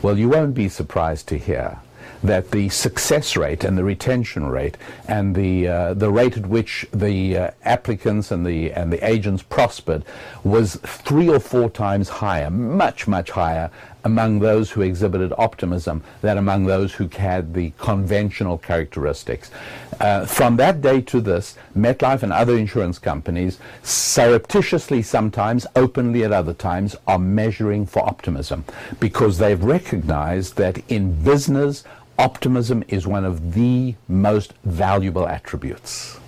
[0.00, 1.80] Well, you won't be surprised to hear
[2.22, 6.86] that the success rate and the retention rate and the uh, the rate at which
[6.92, 10.02] the uh, applicants and the and the agents prospered
[10.42, 13.70] was three or four times higher, much much higher
[14.04, 19.50] among those who exhibited optimism than among those who had the conventional characteristics.
[20.00, 26.32] Uh, from that day to this, MetLife and other insurance companies, surreptitiously sometimes, openly at
[26.32, 28.64] other times, are measuring for optimism
[29.00, 31.84] because they've recognized that in business,
[32.18, 36.18] optimism is one of the most valuable attributes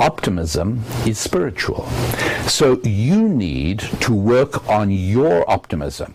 [0.00, 1.86] optimism is spiritual.
[2.48, 6.14] So you need to work on your optimism.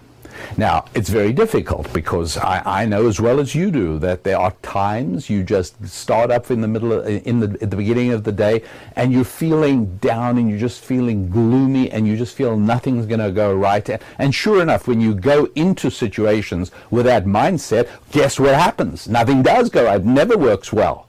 [0.58, 4.38] Now, it's very difficult because I, I, know as well as you do that there
[4.38, 8.12] are times you just start up in the middle, of, in the, at the beginning
[8.12, 8.64] of the day,
[8.96, 13.20] and you're feeling down and you're just feeling gloomy and you just feel nothing's going
[13.20, 13.90] to go right.
[14.18, 19.08] And sure enough, when you go into situations with that mindset, guess what happens?
[19.08, 20.00] Nothing does go right.
[20.00, 21.08] It never works well.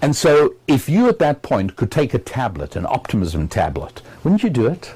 [0.00, 4.42] And so, if you at that point could take a tablet, an optimism tablet, wouldn't
[4.42, 4.94] you do it?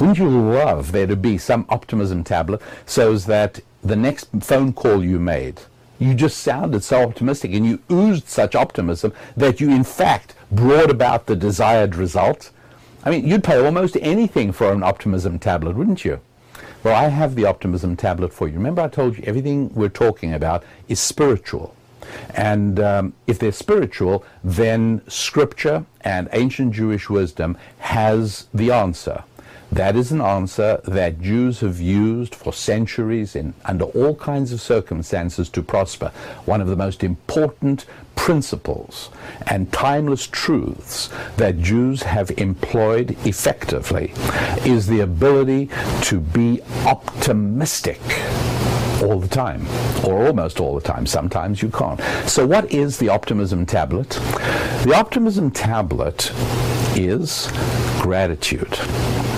[0.00, 5.04] Wouldn't you love there to be some optimism tablet so that the next phone call
[5.04, 5.60] you made,
[5.98, 10.90] you just sounded so optimistic and you oozed such optimism that you, in fact, brought
[10.90, 12.50] about the desired result?
[13.04, 16.20] I mean, you'd pay almost anything for an optimism tablet, wouldn't you?
[16.82, 18.54] Well, I have the optimism tablet for you.
[18.54, 21.74] Remember, I told you everything we're talking about is spiritual.
[22.34, 29.24] And um, if they're spiritual, then scripture and ancient Jewish wisdom has the answer.
[29.72, 34.60] That is an answer that Jews have used for centuries in under all kinds of
[34.60, 36.10] circumstances to prosper.
[36.44, 39.10] One of the most important principles
[39.46, 44.12] and timeless truths that Jews have employed effectively
[44.64, 45.70] is the ability
[46.02, 48.00] to be optimistic
[49.02, 49.66] all the time,
[50.04, 51.06] or almost all the time.
[51.06, 52.00] Sometimes you can't.
[52.28, 54.10] So, what is the optimism tablet?
[54.84, 56.32] The optimism tablet
[56.96, 57.48] is
[58.00, 58.72] gratitude.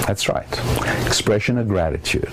[0.07, 0.48] That's right,
[1.07, 2.33] expression of gratitude.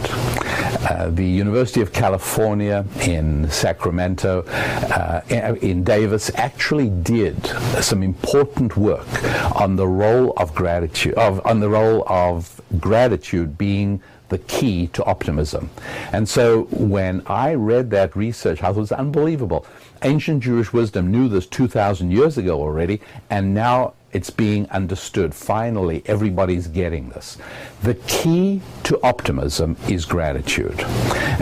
[0.90, 5.22] Uh, the University of California in Sacramento, uh,
[5.62, 7.46] in Davis, actually did
[7.82, 9.08] some important work
[9.56, 15.04] on the role of gratitude, of, on the role of gratitude being the key to
[15.06, 15.70] optimism.
[16.12, 19.66] And so when I read that research, I thought it was unbelievable.
[20.02, 25.36] Ancient Jewish wisdom knew this 2,000 years ago already, and now it's being understood.
[25.36, 27.38] Finally, everybody's getting this.
[27.84, 30.80] The key to optimism is gratitude.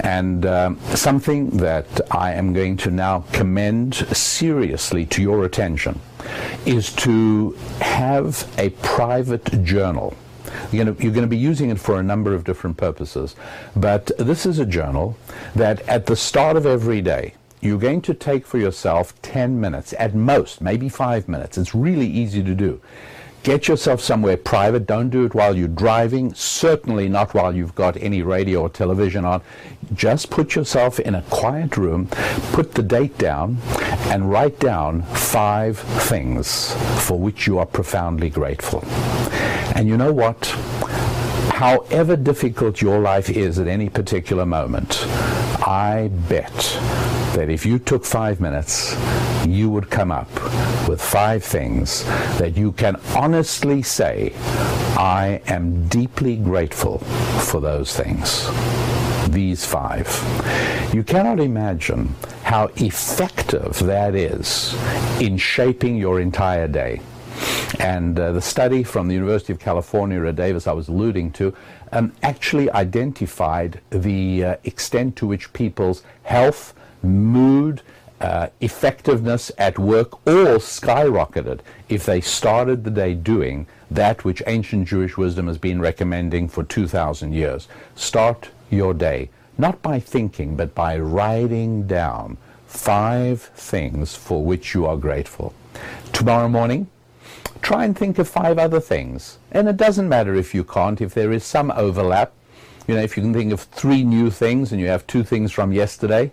[0.03, 5.99] And um, something that I am going to now commend seriously to your attention
[6.65, 10.13] is to have a private journal
[10.71, 13.35] you're going, to, you're going to be using it for a number of different purposes.
[13.75, 15.17] But this is a journal
[15.55, 19.93] that at the start of every day, you're going to take for yourself 10 minutes,
[19.97, 21.57] at most, maybe five minutes.
[21.57, 22.79] It's really easy to do.
[23.47, 24.85] Get yourself somewhere private.
[24.85, 26.33] Don't do it while you're driving.
[26.33, 29.41] Certainly not while you've got any radio or television on.
[29.93, 32.09] Just put yourself in a quiet room,
[32.51, 33.59] put the date down,
[34.09, 36.73] and write down five things
[37.07, 38.83] for which you are profoundly grateful.
[39.77, 40.45] And you know what?
[41.53, 45.05] However difficult your life is at any particular moment,
[45.65, 46.51] I bet
[47.37, 48.97] that if you took five minutes,
[49.45, 50.27] you would come up
[50.89, 52.03] with five things
[52.39, 54.33] that you can honestly say,
[54.97, 58.49] I am deeply grateful for those things.
[59.29, 60.07] These five.
[60.95, 64.73] You cannot imagine how effective that is
[65.21, 67.01] in shaping your entire day.
[67.79, 71.53] And uh, the study from the University of California at Davis I was alluding to
[71.91, 77.81] um, actually identified the uh, extent to which people's health, mood,
[78.19, 84.87] uh, effectiveness at work all skyrocketed if they started the day doing that which ancient
[84.87, 87.67] Jewish wisdom has been recommending for 2,000 years.
[87.95, 94.85] Start your day, not by thinking, but by writing down five things for which you
[94.85, 95.53] are grateful.
[96.11, 96.87] Tomorrow morning,
[97.61, 99.37] try and think of five other things.
[99.51, 102.33] And it doesn't matter if you can't, if there is some overlap.
[102.87, 105.51] You know, if you can think of three new things and you have two things
[105.51, 106.31] from yesterday,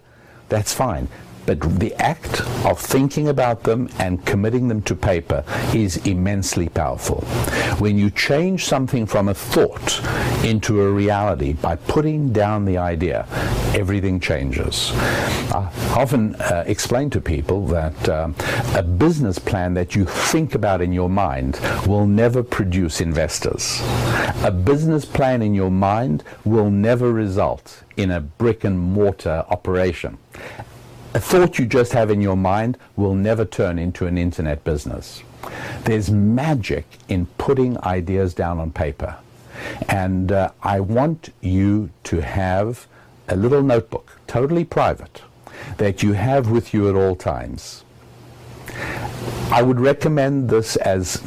[0.54, 1.08] that's fine.
[1.46, 7.20] But the act of thinking about them and committing them to paper is immensely powerful.
[7.78, 10.00] When you change something from a thought
[10.44, 13.26] into a reality by putting down the idea,
[13.74, 14.92] everything changes.
[14.94, 18.34] I often uh, explain to people that um,
[18.74, 23.80] a business plan that you think about in your mind will never produce investors.
[24.44, 30.18] A business plan in your mind will never result in a brick and mortar operation
[31.14, 35.22] a thought you just have in your mind will never turn into an internet business.
[35.84, 39.16] There's magic in putting ideas down on paper.
[39.88, 42.88] And uh, I want you to have
[43.28, 45.22] a little notebook, totally private,
[45.76, 47.84] that you have with you at all times.
[49.52, 51.22] I would recommend this as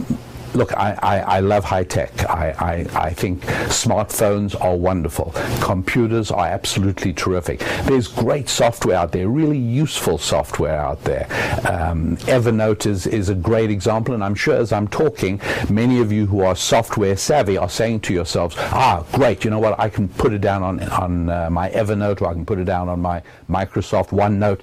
[0.57, 2.27] look, I, I, I, love high tech.
[2.29, 2.49] I,
[2.93, 5.31] I, I think smartphones are wonderful.
[5.61, 7.59] Computers are absolutely terrific.
[7.85, 11.27] There's great software out there, really useful software out there.
[11.69, 15.39] Um, Evernote is, is a great example, and I'm sure as I'm talking,
[15.69, 19.59] many of you who are software savvy are saying to yourselves, ah, great, you know
[19.59, 22.57] what, I can put it down on, on uh, my Evernote or I can put
[22.57, 24.61] it down on my Microsoft OneNote.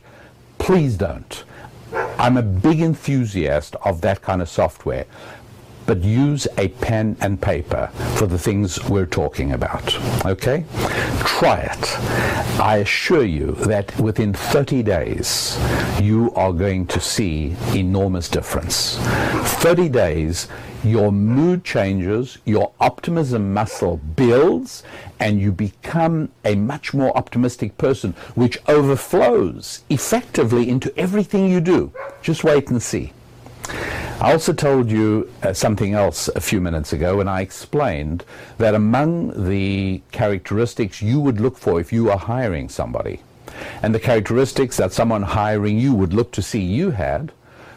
[0.59, 1.45] Please don't.
[2.18, 5.07] I'm a big enthusiast of that kind of software
[5.87, 9.95] but use a pen and paper for the things we're talking about.
[10.24, 10.64] Okay?
[11.20, 12.01] Try it.
[12.61, 15.59] I assure you that within 30 days,
[16.01, 18.97] you are going to see enormous difference.
[19.61, 20.49] 30 days,
[20.85, 24.82] your mood changes, your optimism muscle builds,
[25.18, 31.93] and you become a much more optimistic person, which overflows effectively into everything you do.
[32.22, 33.12] Just wait and see.
[33.69, 38.25] I also told you uh, something else a few minutes ago when I explained
[38.59, 43.21] that among the characteristics you would look for if you are hiring somebody,
[43.83, 47.33] and the characteristics that someone hiring you would look to see you had,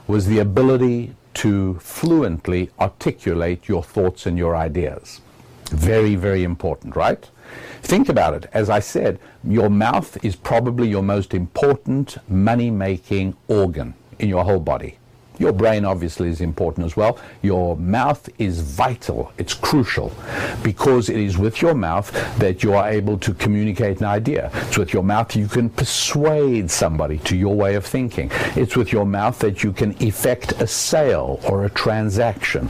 [0.08, 5.22] was the ability to fluently articulate your thoughts and your ideas.
[5.70, 7.30] Very, very important, right?
[7.82, 8.50] Think about it.
[8.54, 14.44] As I said, your mouth is probably your most important money making organ in your
[14.44, 14.98] whole body.
[15.40, 17.20] Your brain obviously is important as well.
[17.42, 19.32] Your mouth is vital.
[19.38, 20.12] It's crucial
[20.64, 24.50] because it is with your mouth that you are able to communicate an idea.
[24.68, 28.32] It's with your mouth you can persuade somebody to your way of thinking.
[28.56, 32.68] It's with your mouth that you can effect a sale or a transaction.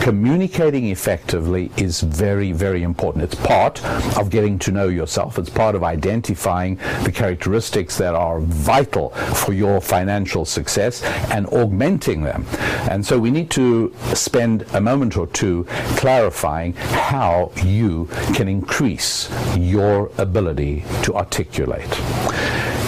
[0.00, 3.24] Communicating effectively is very, very important.
[3.24, 3.84] It's part
[4.16, 5.38] of getting to know yourself.
[5.38, 12.03] It's part of identifying the characteristics that are vital for your financial success and augmenting
[12.04, 12.44] them.
[12.90, 15.64] And so we need to spend a moment or two
[15.96, 21.92] clarifying how you can increase your ability to articulate.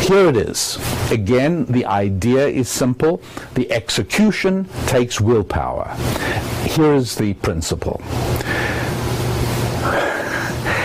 [0.01, 0.79] Here it is.
[1.11, 3.23] Again, the idea is simple.
[3.55, 5.95] The execution takes willpower.
[6.64, 8.01] Here is the principle.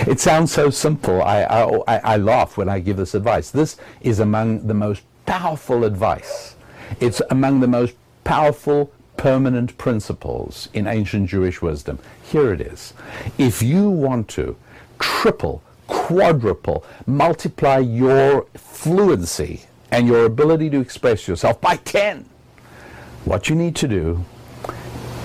[0.08, 1.22] It sounds so simple.
[1.22, 3.52] I, I, I, laugh when I give this advice.
[3.52, 6.56] This is among the most powerful advice.
[7.00, 7.94] It's among the most
[8.32, 12.00] powerful, permanent principles in ancient Jewish wisdom.
[12.24, 12.94] Here it is.
[13.38, 14.56] If you want to
[15.00, 22.24] triple, quadruple, multiply your fluency and your ability to express yourself by 10,
[23.26, 24.24] what you need to do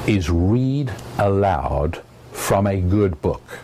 [0.08, 2.02] is read aloud
[2.32, 3.60] from a good book.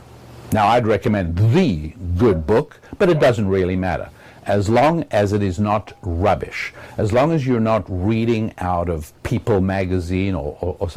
[0.53, 4.09] Now, I'd recommend the good book, but it doesn't really matter
[4.45, 9.13] as long as it is not rubbish, as long as you're not reading out of
[9.23, 10.89] People magazine or, or, or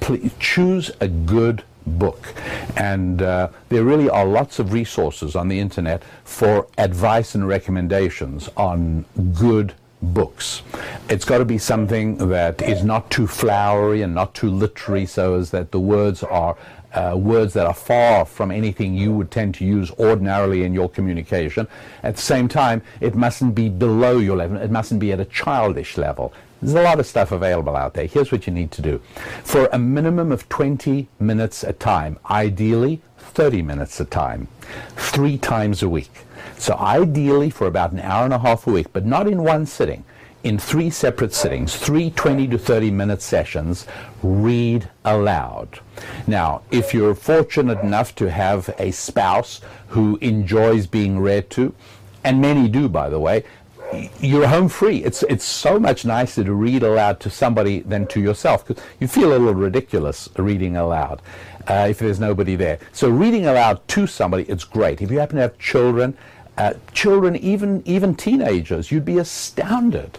[0.00, 2.32] please choose a good book.
[2.76, 8.48] And uh, there really are lots of resources on the internet for advice and recommendations
[8.56, 10.62] on good books.
[11.08, 15.34] It's got to be something that is not too flowery and not too literary so
[15.34, 16.56] as that the words are
[16.94, 20.88] uh, words that are far from anything you would tend to use ordinarily in your
[20.88, 21.66] communication.
[22.02, 24.56] At the same time, it mustn't be below your level.
[24.58, 26.32] It mustn't be at a childish level.
[26.60, 28.06] There's a lot of stuff available out there.
[28.06, 29.00] Here's what you need to do.
[29.42, 34.46] For a minimum of 20 minutes a time, ideally 30 minutes a time,
[34.96, 36.10] three times a week.
[36.58, 39.66] So ideally for about an hour and a half a week, but not in one
[39.66, 40.04] sitting
[40.44, 43.86] in three separate sittings, three 20 to 30 minute sessions,
[44.22, 45.80] read aloud.
[46.26, 51.74] Now, if you're fortunate enough to have a spouse who enjoys being read to,
[52.24, 53.44] and many do, by the way,
[54.20, 55.04] you're home free.
[55.04, 59.06] It's it's so much nicer to read aloud to somebody than to yourself because you
[59.06, 61.20] feel a little ridiculous reading aloud
[61.68, 62.78] uh, if there's nobody there.
[62.92, 65.02] So reading aloud to somebody, it's great.
[65.02, 66.16] If you happen to have children,
[66.58, 70.18] uh, children, even even teenagers, you'd be astounded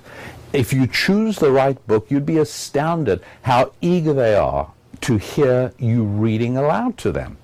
[0.51, 2.09] if you choose the right book.
[2.09, 4.71] You'd be astounded how eager they are
[5.01, 7.37] to hear you reading aloud to them.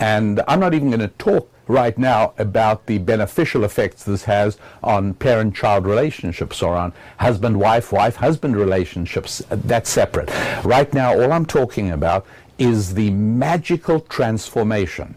[0.00, 4.58] And I'm not even going to talk right now about the beneficial effects this has
[4.82, 9.42] on parent child relationships or on husband wife wife husband relationships.
[9.48, 10.30] That's separate.
[10.64, 12.26] Right now, all I'm talking about
[12.58, 15.14] is the magical transformation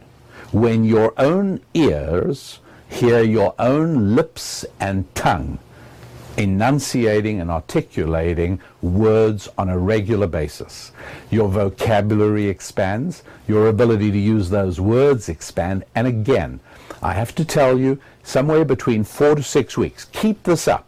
[0.51, 2.59] when your own ears
[2.89, 5.59] hear your own lips and tongue
[6.37, 10.91] enunciating and articulating words on a regular basis.
[11.29, 16.59] Your vocabulary expands, your ability to use those words expand, and again,
[17.01, 20.85] I have to tell you, somewhere between four to six weeks, keep this up.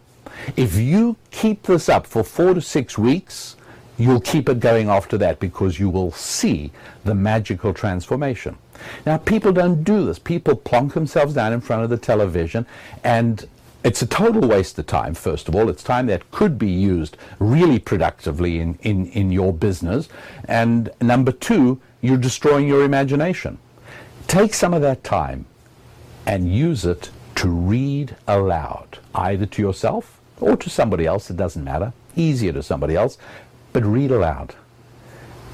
[0.56, 3.56] If you keep this up for four to six weeks,
[3.96, 6.72] you'll keep it going after that because you will see
[7.04, 8.56] the magical transformation.
[9.06, 10.18] Now, people don't do this.
[10.18, 12.66] People plonk themselves down in front of the television
[13.04, 13.46] and
[13.84, 15.68] it's a total waste of time, first of all.
[15.68, 20.08] It's time that could be used really productively in, in, in your business.
[20.46, 23.58] And number two, you're destroying your imagination.
[24.26, 25.46] Take some of that time
[26.26, 31.64] and use it to read aloud, either to yourself or to somebody else, it doesn't
[31.64, 31.92] matter.
[32.16, 33.16] Easier to somebody else,
[33.72, 34.54] but read aloud.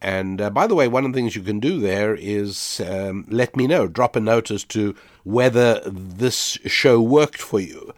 [0.00, 3.26] And uh, by the way, one of the things you can do there is um,
[3.28, 7.92] let me know, drop a note as to whether this show worked for you.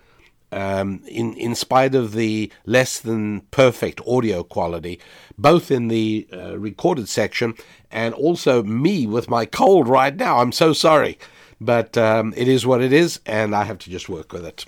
[0.52, 5.00] Um, in in spite of the less than perfect audio quality,
[5.36, 7.54] both in the uh, recorded section
[7.90, 10.38] and also me with my cold right now.
[10.38, 11.18] I'm so sorry,
[11.60, 14.66] but um, it is what it is, and I have to just work with it.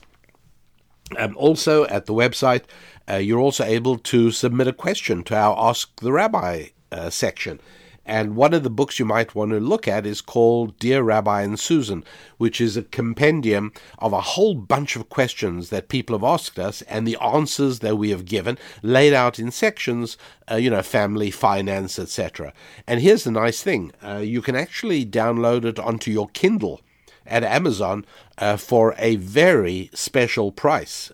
[1.17, 2.65] Um, also, at the website,
[3.09, 7.61] uh, you're also able to submit a question to our Ask the Rabbi uh, section.
[8.09, 11.43] And one of the books you might want to look at is called Dear Rabbi
[11.43, 12.05] and Susan,
[12.39, 16.81] which is a compendium of a whole bunch of questions that people have asked us
[16.83, 20.17] and the answers that we have given, laid out in sections,
[20.51, 22.55] uh, you know, family, finance, etc.
[22.87, 26.81] And here's the nice thing uh, you can actually download it onto your Kindle
[27.27, 28.07] at Amazon
[28.39, 31.13] uh, for a very special price.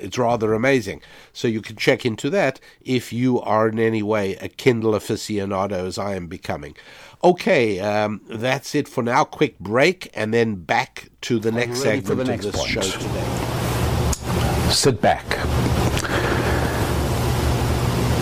[0.00, 1.02] It's rather amazing.
[1.32, 5.86] So you can check into that if you are in any way a Kindle aficionado,
[5.86, 6.76] as I am becoming.
[7.22, 9.24] Okay, um, that's it for now.
[9.24, 12.70] Quick break, and then back to the next segment the next of this point.
[12.70, 14.70] show today.
[14.70, 15.24] Sit back.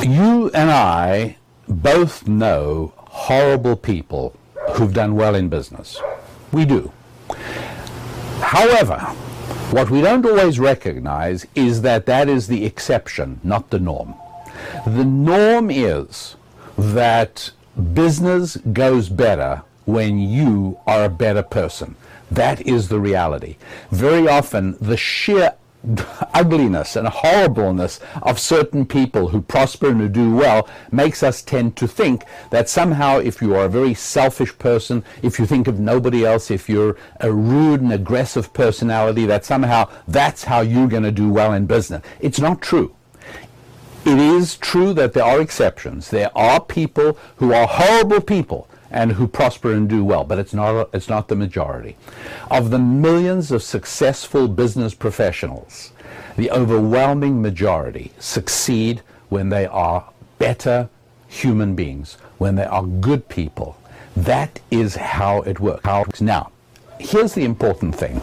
[0.03, 1.37] You and I
[1.69, 4.37] both know horrible people
[4.75, 6.01] who've done well in business.
[6.53, 6.93] We do.
[8.41, 9.15] However,
[9.73, 14.15] what we don't always recognize is that that is the exception, not the norm.
[14.87, 16.37] The norm is
[16.77, 17.51] that
[17.95, 21.97] business goes better when you are a better person.
[22.31, 23.57] That is the reality.
[23.91, 25.55] Very often, the sheer
[26.33, 31.77] ugliness and horribleness of certain people who prosper and who do well makes us tend
[31.77, 35.81] to think that somehow if you are a very selfish person, if you think of
[35.81, 41.03] nobody else, if you're a rude and aggressive personality, that somehow that's how you're going
[41.03, 42.03] to do well in business.
[42.21, 42.95] It's not true.
[44.05, 46.11] It is true that there are exceptions.
[46.11, 50.55] There are people who are horrible people and who prosper and do well, but it's
[50.55, 51.97] not, it's not the majority.
[52.51, 55.93] Of the millions of successful business professionals,
[56.37, 60.89] the overwhelming majority succeed when they are better
[61.27, 63.77] human beings, when they are good people.
[64.15, 65.85] That is how it works.
[65.85, 66.21] How it works.
[66.21, 66.53] Now,
[67.01, 68.21] here's the important thing.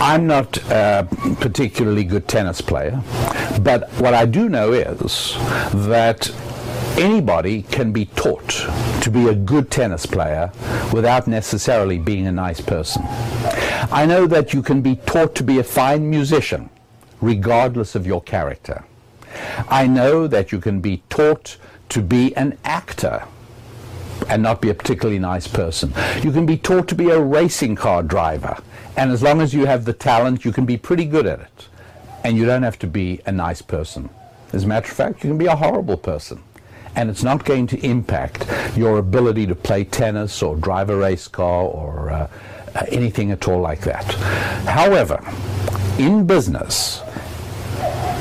[0.00, 1.08] I'm not a
[1.40, 3.02] particularly good tennis player,
[3.62, 5.34] but what I do know is
[5.86, 6.30] that
[6.98, 8.50] anybody can be taught
[9.02, 10.50] to be a good tennis player
[10.92, 13.02] without necessarily being a nice person.
[13.90, 16.70] I know that you can be taught to be a fine musician
[17.20, 18.84] regardless of your character.
[19.68, 21.56] I know that you can be taught
[21.90, 23.24] to be an actor
[24.28, 25.92] and not be a particularly nice person.
[26.22, 28.58] You can be taught to be a racing car driver,
[28.96, 31.68] and as long as you have the talent, you can be pretty good at it.
[32.24, 34.10] And you don't have to be a nice person.
[34.52, 36.42] As a matter of fact, you can be a horrible person.
[36.98, 38.44] And it's not going to impact
[38.76, 42.28] your ability to play tennis or drive a race car or uh,
[42.74, 44.02] uh, anything at all like that.
[44.66, 45.22] However,
[45.96, 47.00] in business,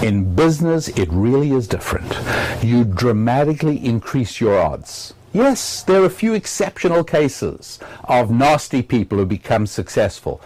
[0.04, 2.20] in business, it really is different.
[2.64, 5.16] You dramatically increase your odds.
[5.34, 10.40] Yes, there are a few exceptional cases of nasty people who become successful,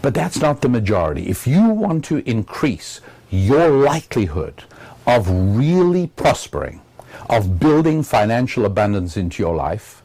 [0.00, 1.28] but that's not the majority.
[1.28, 4.64] If you want to increase your likelihood
[5.06, 6.80] of really prospering,
[7.28, 10.02] of building financial abundance into your life,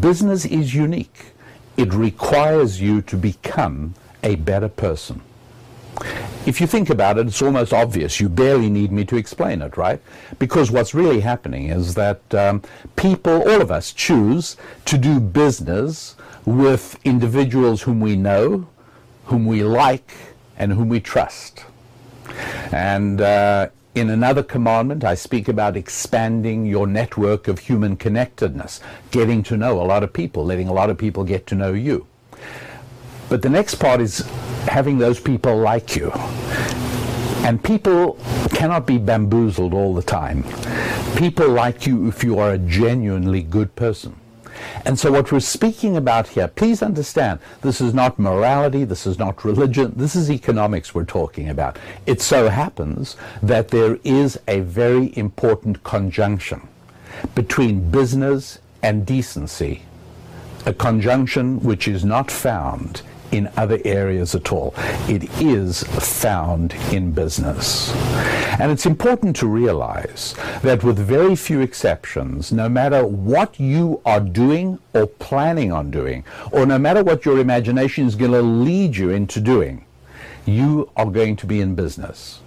[0.00, 1.32] business is unique.
[1.76, 5.22] It requires you to become a better person.
[6.46, 8.20] If you think about it, it's almost obvious.
[8.20, 10.00] You barely need me to explain it, right?
[10.38, 12.62] Because what's really happening is that um,
[12.96, 18.66] people, all of us, choose to do business with individuals whom we know,
[19.26, 20.12] whom we like,
[20.56, 21.64] and whom we trust.
[22.72, 28.80] And uh, in another commandment, I speak about expanding your network of human connectedness,
[29.10, 31.72] getting to know a lot of people, letting a lot of people get to know
[31.72, 32.06] you.
[33.28, 34.18] But the next part is
[34.68, 36.12] having those people like you.
[37.42, 38.18] And people
[38.50, 40.44] cannot be bamboozled all the time.
[41.16, 44.19] People like you if you are a genuinely good person.
[44.84, 49.18] And so, what we're speaking about here, please understand, this is not morality, this is
[49.18, 51.78] not religion, this is economics we're talking about.
[52.06, 56.66] It so happens that there is a very important conjunction
[57.34, 59.82] between business and decency,
[60.66, 63.02] a conjunction which is not found
[63.32, 64.74] in other areas at all.
[65.08, 67.94] It is found in business.
[68.58, 74.20] And it's important to realize that with very few exceptions, no matter what you are
[74.20, 78.96] doing or planning on doing, or no matter what your imagination is going to lead
[78.96, 79.84] you into doing,
[80.46, 82.40] you are going to be in business.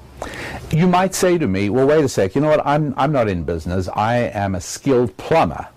[0.71, 3.27] You might say to me, well, wait a sec, you know what, I'm, I'm not
[3.27, 5.67] in business, I am a skilled plumber.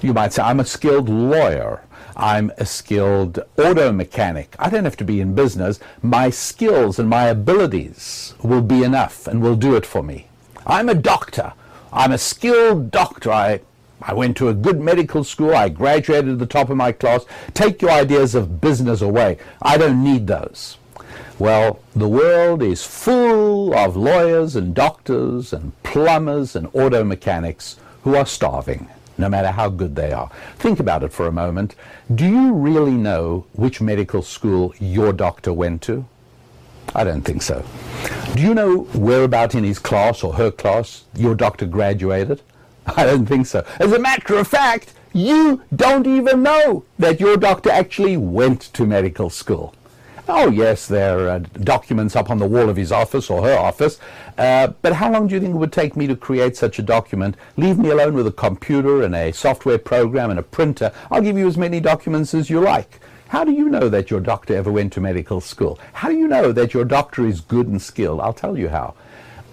[0.00, 1.82] You might say, I'm a skilled lawyer.
[2.18, 4.56] I'm a skilled auto mechanic.
[4.58, 5.78] I don't have to be in business.
[6.02, 10.26] My skills and my abilities will be enough and will do it for me.
[10.66, 11.52] I'm a doctor.
[11.92, 13.30] I'm a skilled doctor.
[13.30, 13.60] I,
[14.02, 15.54] I went to a good medical school.
[15.54, 17.24] I graduated at the top of my class.
[17.54, 19.38] Take your ideas of business away.
[19.62, 20.76] I don't need those.
[21.38, 28.16] Well, the world is full of lawyers and doctors and plumbers and auto mechanics who
[28.16, 28.88] are starving
[29.18, 30.30] no matter how good they are.
[30.56, 31.74] Think about it for a moment.
[32.14, 36.06] Do you really know which medical school your doctor went to?
[36.94, 37.64] I don't think so.
[38.34, 42.40] Do you know whereabout in his class or her class your doctor graduated?
[42.86, 43.66] I don't think so.
[43.78, 48.86] As a matter of fact, you don't even know that your doctor actually went to
[48.86, 49.74] medical school.
[50.30, 53.98] Oh, yes, there are documents up on the wall of his office or her office.
[54.36, 56.82] Uh, but how long do you think it would take me to create such a
[56.82, 57.34] document?
[57.56, 60.92] Leave me alone with a computer and a software program and a printer.
[61.10, 63.00] I'll give you as many documents as you like.
[63.28, 65.78] How do you know that your doctor ever went to medical school?
[65.94, 68.20] How do you know that your doctor is good and skilled?
[68.20, 68.94] I'll tell you how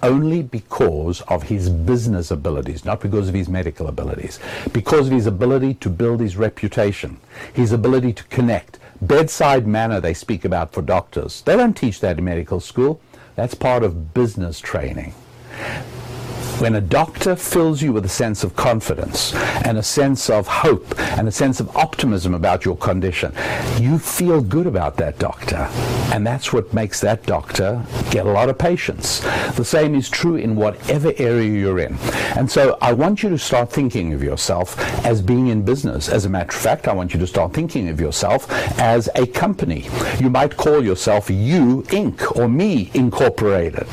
[0.03, 4.39] only because of his business abilities, not because of his medical abilities,
[4.71, 7.17] because of his ability to build his reputation,
[7.53, 11.41] his ability to connect, bedside manner they speak about for doctors.
[11.41, 13.01] They don't teach that in medical school.
[13.35, 15.13] That's part of business training.
[16.59, 19.35] When a doctor fills you with a sense of confidence
[19.65, 23.33] and a sense of hope and a sense of optimism about your condition,
[23.77, 25.67] you feel good about that doctor.
[26.13, 29.19] And that's what makes that doctor get a lot of patients.
[29.57, 31.97] The same is true in whatever area you're in.
[32.37, 36.07] And so I want you to start thinking of yourself as being in business.
[36.07, 38.49] As a matter of fact, I want you to start thinking of yourself
[38.79, 39.89] as a company.
[40.21, 42.37] You might call yourself You Inc.
[42.37, 43.89] or Me Incorporated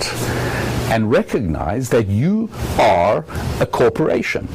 [0.90, 3.24] and recognize that you are
[3.60, 4.48] a corporation.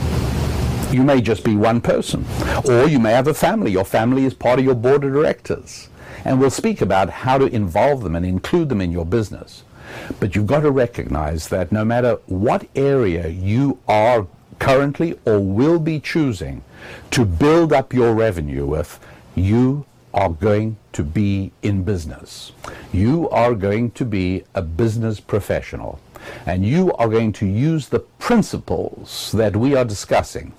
[0.91, 2.25] You may just be one person,
[2.65, 3.71] or you may have a family.
[3.71, 5.89] Your family is part of your board of directors.
[6.23, 9.63] And we'll speak about how to involve them and include them in your business.
[10.19, 14.27] But you've got to recognize that no matter what area you are
[14.59, 16.63] currently or will be choosing
[17.11, 18.99] to build up your revenue with,
[19.35, 22.51] you are going to be in business.
[22.91, 25.99] You are going to be a business professional.
[26.45, 30.53] And you are going to use the principles that we are discussing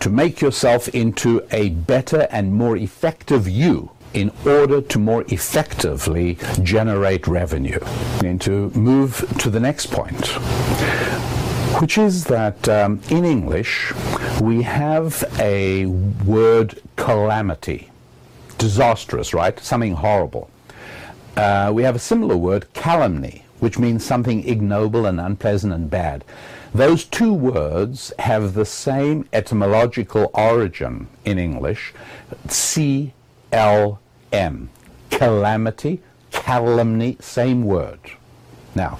[0.00, 6.36] to make yourself into a better and more effective you in order to more effectively
[6.62, 7.78] generate revenue.
[8.24, 10.26] And to move to the next point,
[11.80, 13.92] which is that um, in English
[14.40, 17.90] we have a word calamity,
[18.58, 19.58] disastrous, right?
[19.60, 20.50] Something horrible.
[21.36, 26.24] Uh, we have a similar word, calumny, which means something ignoble and unpleasant and bad.
[26.74, 31.92] Those two words have the same etymological origin in English,
[32.48, 33.12] C
[33.52, 34.00] L
[34.32, 34.70] M.
[35.10, 36.00] Calamity,
[36.30, 38.00] calumny, same word.
[38.74, 38.98] Now,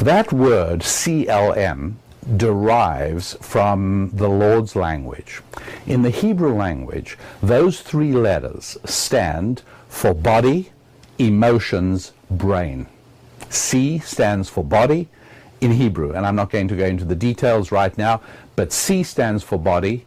[0.00, 1.94] that word CLM
[2.36, 5.42] derives from the Lord's language.
[5.86, 10.72] In the Hebrew language, those three letters stand for body,
[11.18, 12.86] emotions, brain.
[13.50, 15.08] C stands for body
[15.60, 18.20] in Hebrew, and I'm not going to go into the details right now,
[18.56, 20.06] but C stands for body,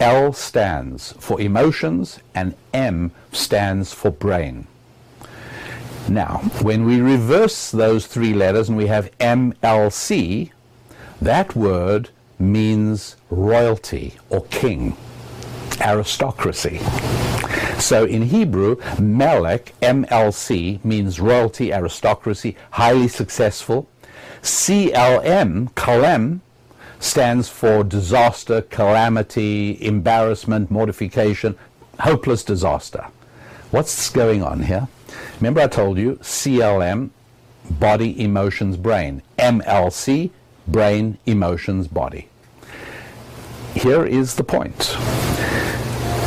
[0.00, 4.66] L stands for emotions, and M stands for brain.
[6.08, 10.50] Now, when we reverse those three letters and we have MLC,
[11.20, 14.96] that word means royalty or king,
[15.80, 16.80] aristocracy.
[17.78, 23.88] So in Hebrew, Melech, MLC, means royalty, aristocracy, highly successful.
[24.42, 26.40] CLM, Kalem,
[26.98, 31.56] stands for disaster, calamity, embarrassment, mortification,
[32.00, 33.06] hopeless disaster.
[33.70, 34.88] What's going on here?
[35.36, 37.10] Remember I told you CLM,
[37.70, 39.22] body, emotions, brain.
[39.38, 40.30] MLC,
[40.66, 42.28] brain, emotions, body.
[43.74, 44.96] Here is the point.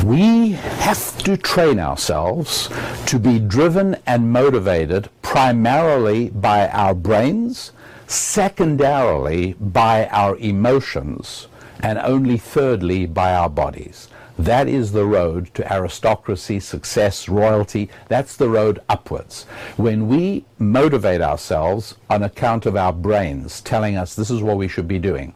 [0.04, 2.70] We have to train ourselves
[3.06, 7.72] to be driven and motivated primarily by our brains,
[8.08, 11.48] secondarily by our emotions,
[11.82, 14.10] and only thirdly by our bodies.
[14.40, 17.90] That is the road to aristocracy, success, royalty.
[18.08, 19.44] That's the road upwards.
[19.78, 24.68] When we motivate ourselves on account of our brains telling us this is what we
[24.68, 25.36] should be doing,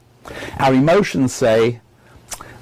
[0.58, 1.82] our emotions say,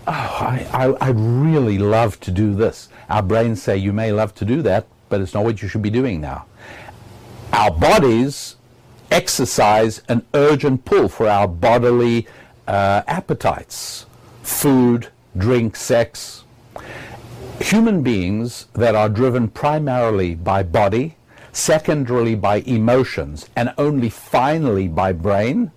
[0.07, 2.89] oh, I, I, I'd really love to do this.
[3.09, 5.81] Our brains say, you may love to do that, but it's not what you should
[5.81, 6.45] be doing now.
[7.51, 8.55] Our bodies
[9.11, 12.27] exercise an urgent pull for our bodily
[12.67, 14.05] uh, appetites
[14.41, 16.43] food, drink, sex.
[17.61, 21.15] Human beings that are driven primarily by body,
[21.53, 25.71] secondarily by emotions, and only finally by brain,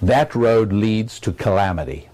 [0.00, 2.08] that road leads to calamity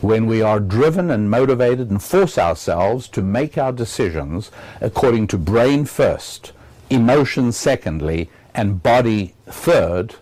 [0.00, 5.36] when we are driven and motivated and force ourselves to make our decisions according to
[5.36, 6.52] brain first,
[6.88, 10.14] emotion secondly, and body third,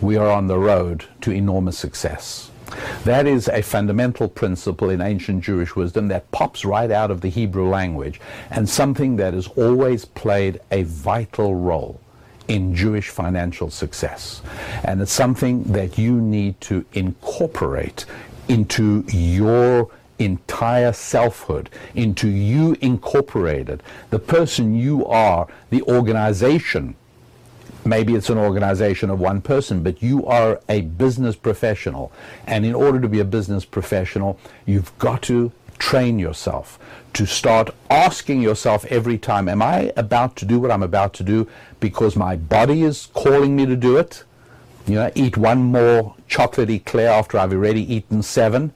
[0.00, 2.50] we are on the road to enormous success.
[3.04, 7.28] That is a fundamental principle in ancient Jewish wisdom that pops right out of the
[7.28, 8.20] Hebrew language
[8.50, 12.00] and something that has always played a vital role
[12.48, 14.42] in Jewish financial success.
[14.84, 18.04] And it's something that you need to incorporate
[18.48, 26.96] into your entire selfhood, into you incorporated, the person you are, the organization.
[27.84, 32.10] Maybe it's an organization of one person, but you are a business professional.
[32.46, 36.78] And in order to be a business professional, you've got to train yourself
[37.12, 41.22] to start asking yourself every time, Am I about to do what I'm about to
[41.22, 41.46] do
[41.80, 44.24] because my body is calling me to do it?
[44.86, 48.72] You know, eat one more chocolate eclair after I've already eaten seven,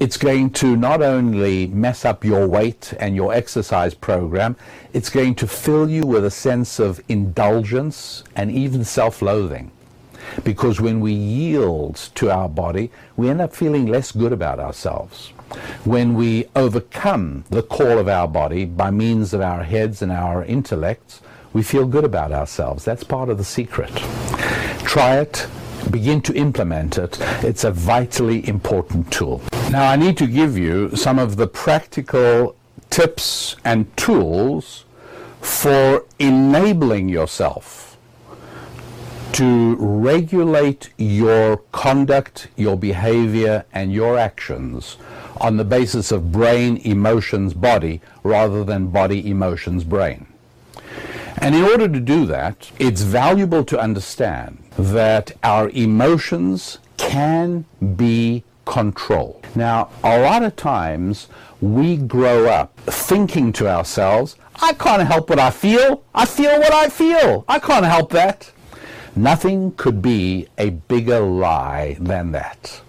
[0.00, 4.56] it's going to not only mess up your weight and your exercise program,
[4.92, 9.70] it's going to fill you with a sense of indulgence and even self loathing.
[10.42, 15.28] Because when we yield to our body, we end up feeling less good about ourselves.
[15.84, 20.44] When we overcome the call of our body by means of our heads and our
[20.44, 21.20] intellects,
[21.54, 22.84] we feel good about ourselves.
[22.84, 23.90] That's part of the secret.
[24.84, 25.46] Try it,
[25.90, 27.16] begin to implement it.
[27.42, 29.40] It's a vitally important tool.
[29.70, 32.56] Now, I need to give you some of the practical
[32.90, 34.84] tips and tools
[35.40, 37.96] for enabling yourself
[39.32, 44.96] to regulate your conduct, your behavior, and your actions
[45.40, 50.26] on the basis of brain, emotions, body, rather than body, emotions, brain.
[51.38, 57.64] And in order to do that, it's valuable to understand that our emotions can
[57.96, 59.46] be controlled.
[59.54, 61.28] Now, a lot of times
[61.60, 66.04] we grow up thinking to ourselves, I can't help what I feel.
[66.14, 67.44] I feel what I feel.
[67.48, 68.50] I can't help that.
[69.16, 72.80] Nothing could be a bigger lie than that.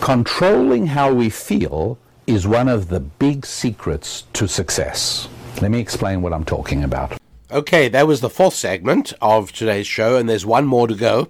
[0.00, 5.28] Controlling how we feel is one of the big secrets to success.
[5.62, 7.16] Let me explain what I'm talking about.
[7.50, 11.28] Okay, that was the fourth segment of today's show, and there's one more to go,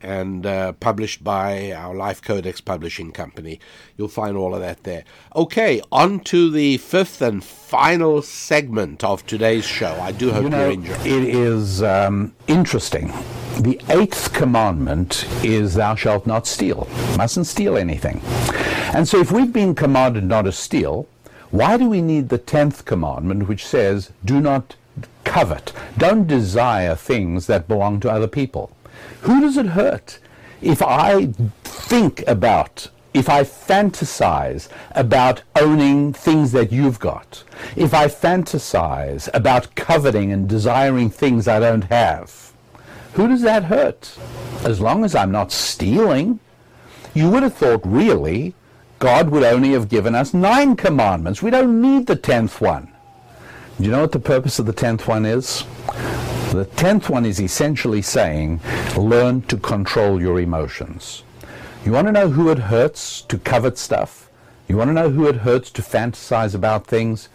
[0.01, 3.59] and uh, published by our Life Codex Publishing Company.
[3.97, 5.03] You'll find all of that there.
[5.35, 9.99] Okay, on to the fifth and final segment of today's show.
[10.01, 11.35] I do hope you know, you're enjoying it.
[11.35, 13.07] is um, interesting.
[13.59, 16.87] The eighth commandment is thou shalt not steal.
[17.17, 18.21] Mustn't steal anything.
[18.93, 21.07] And so if we've been commanded not to steal,
[21.51, 24.75] why do we need the tenth commandment which says do not
[25.23, 28.71] covet, don't desire things that belong to other people?
[29.21, 30.19] Who does it hurt
[30.61, 31.27] if I
[31.63, 37.43] think about if I fantasize about owning things that you've got,
[37.75, 42.53] if I fantasize about coveting and desiring things I don't have,
[43.13, 44.15] who does that hurt?
[44.63, 46.39] As long as I'm not stealing,
[47.15, 48.53] you would have thought really
[48.99, 51.41] God would only have given us nine commandments.
[51.41, 52.91] We don't need the tenth one.
[53.77, 55.63] Do you know what the purpose of the tenth one is?
[56.51, 58.59] The tenth one is essentially saying,
[58.97, 61.23] learn to control your emotions.
[61.85, 64.31] You want to know who it hurts to covet stuff?
[64.67, 67.29] You want to know who it hurts to fantasize about things?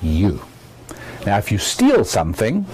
[0.00, 0.40] You.
[1.26, 2.64] Now, if you steal something,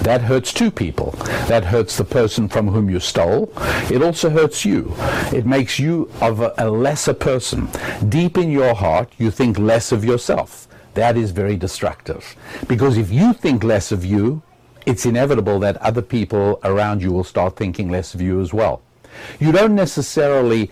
[0.00, 1.10] that hurts two people.
[1.48, 3.52] That hurts the person from whom you stole.
[3.90, 4.94] It also hurts you.
[5.32, 7.68] It makes you of a, lesser person.
[8.08, 10.65] Deep in your heart, you think less of yourself.
[10.96, 12.34] That is very destructive.
[12.66, 14.42] Because if you think less of you,
[14.86, 18.80] it's inevitable that other people around you will start thinking less of you as well.
[19.38, 20.70] You don't necessarily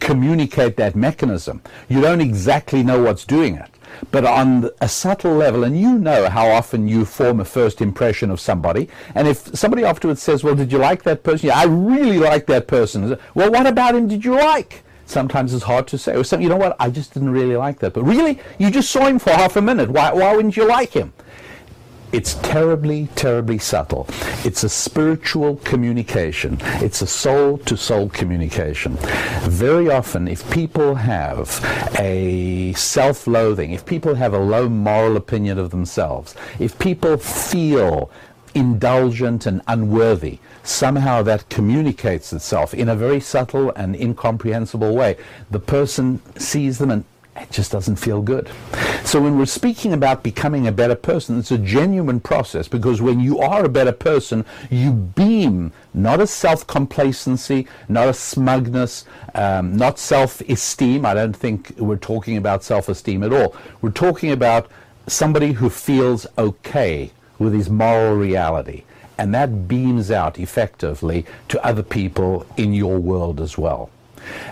[0.00, 1.60] communicate that mechanism.
[1.88, 3.70] You don't exactly know what's doing it.
[4.10, 8.30] But on a subtle level, and you know how often you form a first impression
[8.30, 11.48] of somebody, and if somebody afterwards says, Well, did you like that person?
[11.48, 13.18] Yeah, I really like that person.
[13.34, 14.82] Well, what about him did you like?
[15.08, 16.14] Sometimes it's hard to say.
[16.14, 16.76] Or some, you know what?
[16.78, 17.94] I just didn't really like that.
[17.94, 19.88] But really, you just saw him for half a minute.
[19.88, 21.14] Why, why wouldn't you like him?
[22.12, 24.06] It's terribly, terribly subtle.
[24.44, 26.58] It's a spiritual communication.
[26.84, 28.98] It's a soul to soul communication.
[29.44, 31.58] Very often, if people have
[31.98, 38.10] a self loathing, if people have a low moral opinion of themselves, if people feel
[38.54, 45.16] indulgent and unworthy, somehow that communicates itself in a very subtle and incomprehensible way.
[45.50, 47.04] The person sees them and
[47.40, 48.50] it just doesn't feel good.
[49.04, 53.20] So when we're speaking about becoming a better person, it's a genuine process because when
[53.20, 59.04] you are a better person, you beam not a self-complacency, not a smugness,
[59.34, 61.06] um, not self-esteem.
[61.06, 63.54] I don't think we're talking about self-esteem at all.
[63.80, 64.68] We're talking about
[65.06, 68.82] somebody who feels okay with his moral reality.
[69.18, 73.90] And that beams out effectively to other people in your world as well.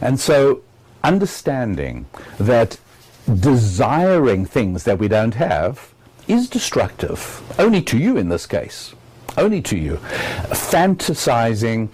[0.00, 0.62] And so
[1.04, 2.06] understanding
[2.38, 2.78] that
[3.40, 5.92] desiring things that we don't have
[6.28, 8.94] is destructive, only to you in this case,
[9.36, 9.96] only to you.
[10.50, 11.88] Fantasizing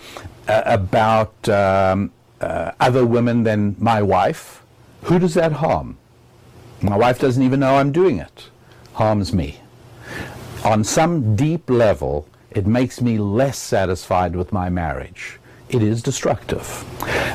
[0.49, 2.11] uh, about um,
[2.41, 4.63] uh, other women than my wife,
[5.03, 5.99] who does that harm?
[6.81, 8.49] My wife doesn't even know I'm doing it.
[8.95, 9.61] Harms me.
[10.65, 15.39] On some deep level, it makes me less satisfied with my marriage
[15.73, 16.85] it is destructive.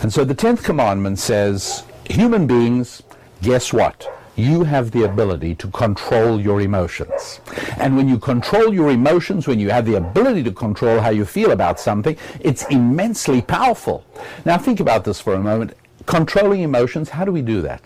[0.01, 3.03] And so the 10th commandment says, human beings,
[3.41, 4.13] guess what?
[4.35, 7.41] You have the ability to control your emotions.
[7.77, 11.25] And when you control your emotions, when you have the ability to control how you
[11.25, 14.05] feel about something, it's immensely powerful.
[14.45, 15.73] Now think about this for a moment.
[16.05, 17.81] Controlling emotions, how do we do that?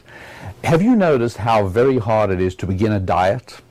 [0.65, 3.61] Have you noticed how very hard it is to begin a diet?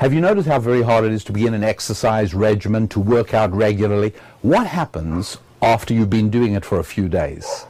[0.00, 3.34] Have you noticed how very hard it is to begin an exercise regimen, to work
[3.34, 4.12] out regularly?
[4.42, 7.62] What happens after you've been doing it for a few days.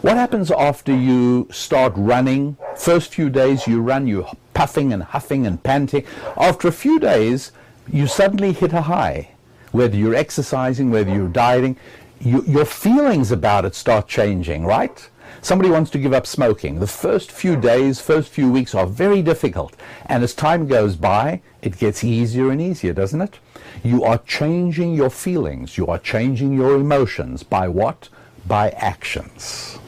[0.00, 2.56] What happens after you start running?
[2.76, 6.04] First few days you run, you're puffing and huffing and panting.
[6.36, 7.52] After a few days,
[7.92, 9.30] you suddenly hit a high.
[9.72, 11.76] Whether you're exercising, whether you're dieting,
[12.20, 15.08] you, your feelings about it start changing, right?
[15.44, 16.78] Somebody wants to give up smoking.
[16.78, 19.74] The first few days, first few weeks are very difficult.
[20.06, 23.40] And as time goes by, it gets easier and easier, doesn't it?
[23.82, 25.76] You are changing your feelings.
[25.76, 27.42] You are changing your emotions.
[27.42, 28.08] By what?
[28.46, 29.80] By actions.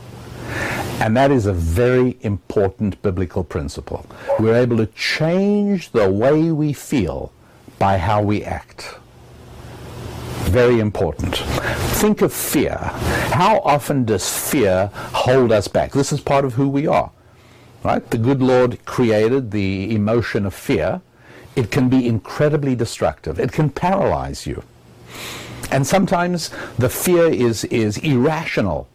[0.98, 4.06] And that is a very important biblical principle.
[4.40, 7.32] We're able to change the way we feel
[7.78, 8.96] by how we act.
[10.54, 11.36] Very important.
[11.98, 12.78] Think of fear.
[13.32, 15.90] How often does fear hold us back?
[15.90, 17.10] This is part of who we are.
[17.82, 18.08] Right?
[18.08, 21.00] The good Lord created the emotion of fear
[21.56, 23.38] it can be incredibly destructive.
[23.38, 24.62] It can paralyze you.
[25.70, 28.88] And sometimes the fear is, is irrational,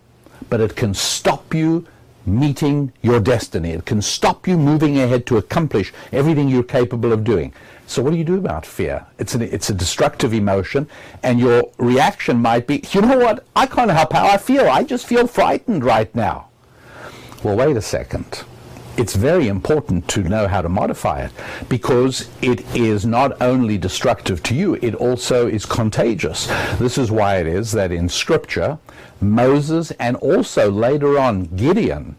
[0.50, 1.86] but it can stop you
[2.26, 3.72] meeting your destiny.
[3.72, 7.54] It can stop you moving ahead to accomplish everything you're capable of doing.
[7.90, 9.08] So what do you do about fear?
[9.18, 10.88] It's, an, it's a destructive emotion,
[11.24, 14.70] and your reaction might be, you know what, I can't help how I feel.
[14.70, 16.50] I just feel frightened right now.
[17.44, 18.44] Well, wait a second
[18.98, 21.32] it's very important to know how to modify it
[21.70, 26.48] because it is not only destructive to you, it also is contagious.
[26.80, 28.78] This is why it is that in Scripture,
[29.22, 32.18] Moses and also later on Gideon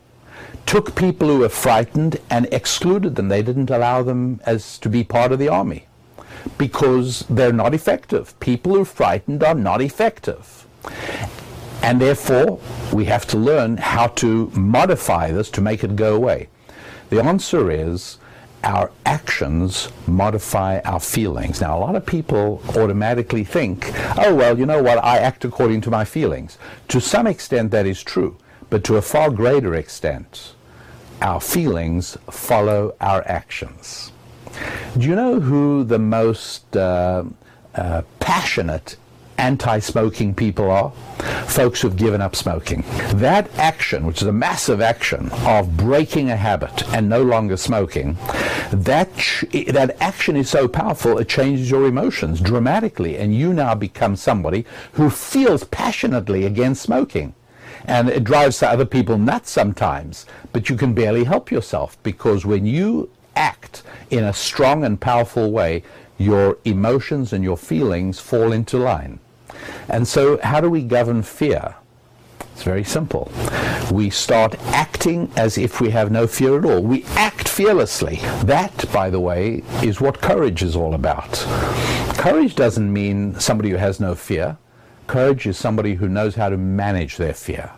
[0.66, 3.28] took people who were frightened and excluded them.
[3.28, 5.86] They didn't allow them as to be part of the army
[6.58, 8.38] because they're not effective.
[8.40, 10.66] People who are frightened are not effective.
[11.82, 12.60] And therefore,
[12.92, 16.48] we have to learn how to modify this to make it go away.
[17.08, 18.18] The answer is
[18.62, 21.60] our actions modify our feelings.
[21.60, 25.80] Now, a lot of people automatically think, oh, well, you know what, I act according
[25.82, 26.58] to my feelings.
[26.88, 28.36] To some extent, that is true,
[28.70, 30.54] but to a far greater extent,
[31.20, 34.12] our feelings follow our actions.
[34.96, 37.24] Do you know who the most uh,
[37.74, 38.96] uh, passionate
[39.40, 40.92] anti-smoking people are
[41.46, 42.84] folks who've given up smoking.
[43.14, 48.18] That action, which is a massive action of breaking a habit and no longer smoking,
[48.70, 49.10] that
[49.72, 54.64] that action is so powerful it changes your emotions dramatically and you now become somebody
[54.92, 57.34] who feels passionately against smoking.
[57.90, 62.64] And it drives other people nuts sometimes, but you can barely help yourself because when
[62.64, 65.82] you act in a strong and powerful way,
[66.16, 69.18] your emotions and your feelings fall into line.
[69.88, 71.74] And so, how do we govern fear?
[72.52, 73.32] It's very simple.
[73.90, 76.82] We start acting as if we have no fear at all.
[76.82, 78.20] We act fearlessly.
[78.44, 81.32] That, by the way, is what courage is all about.
[82.16, 84.58] Courage doesn't mean somebody who has no fear.
[85.08, 87.72] Courage is somebody who knows how to manage their fear.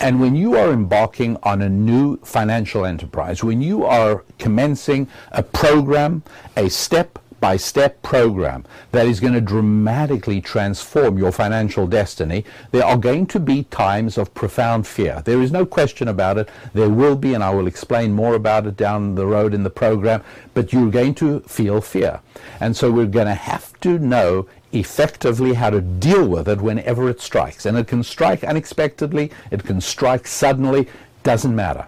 [0.00, 5.42] And when you are embarking on a new financial enterprise, when you are commencing a
[5.42, 6.22] program,
[6.56, 12.86] a step by step program that is going to dramatically transform your financial destiny, there
[12.86, 15.20] are going to be times of profound fear.
[15.26, 16.48] There is no question about it.
[16.72, 19.68] There will be, and I will explain more about it down the road in the
[19.68, 22.20] program, but you're going to feel fear.
[22.60, 27.08] And so we're going to have to know effectively how to deal with it whenever
[27.08, 27.64] it strikes.
[27.66, 30.88] And it can strike unexpectedly, it can strike suddenly,
[31.22, 31.86] doesn't matter.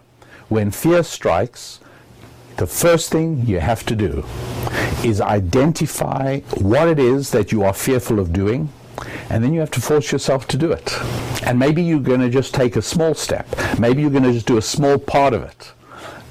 [0.49, 1.80] When fear strikes,
[2.57, 4.24] the first thing you have to do
[5.05, 8.70] is identify what it is that you are fearful of doing,
[9.28, 10.97] and then you have to force yourself to do it.
[11.43, 13.47] And maybe you're going to just take a small step.
[13.78, 15.72] Maybe you're going to just do a small part of it.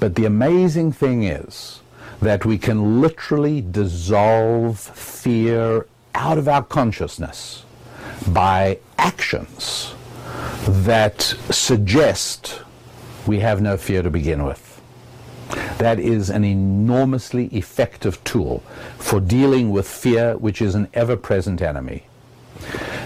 [0.00, 1.80] But the amazing thing is
[2.20, 5.86] that we can literally dissolve fear
[6.16, 7.64] out of our consciousness
[8.28, 9.94] by actions
[10.66, 12.62] that suggest
[13.26, 14.80] we have no fear to begin with.
[15.78, 18.60] That is an enormously effective tool
[18.98, 22.04] for dealing with fear, which is an ever present enemy.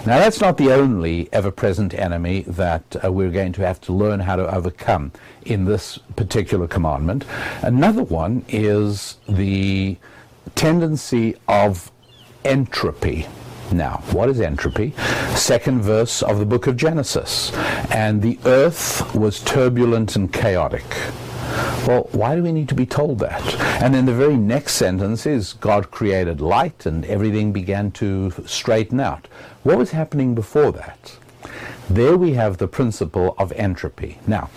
[0.05, 3.93] Now, that's not the only ever present enemy that uh, we're going to have to
[3.93, 5.11] learn how to overcome
[5.45, 7.25] in this particular commandment.
[7.61, 9.97] Another one is the
[10.55, 11.91] tendency of
[12.45, 13.27] entropy.
[13.71, 14.93] Now, what is entropy?
[15.35, 17.53] Second verse of the book of Genesis.
[17.89, 20.85] And the earth was turbulent and chaotic.
[21.87, 23.41] Well, why do we need to be told that?
[23.81, 28.99] And then the very next sentence is God created light and everything began to straighten
[28.99, 29.27] out.
[29.63, 31.17] What was happening before that?
[31.89, 34.19] There we have the principle of entropy.
[34.27, 34.49] Now,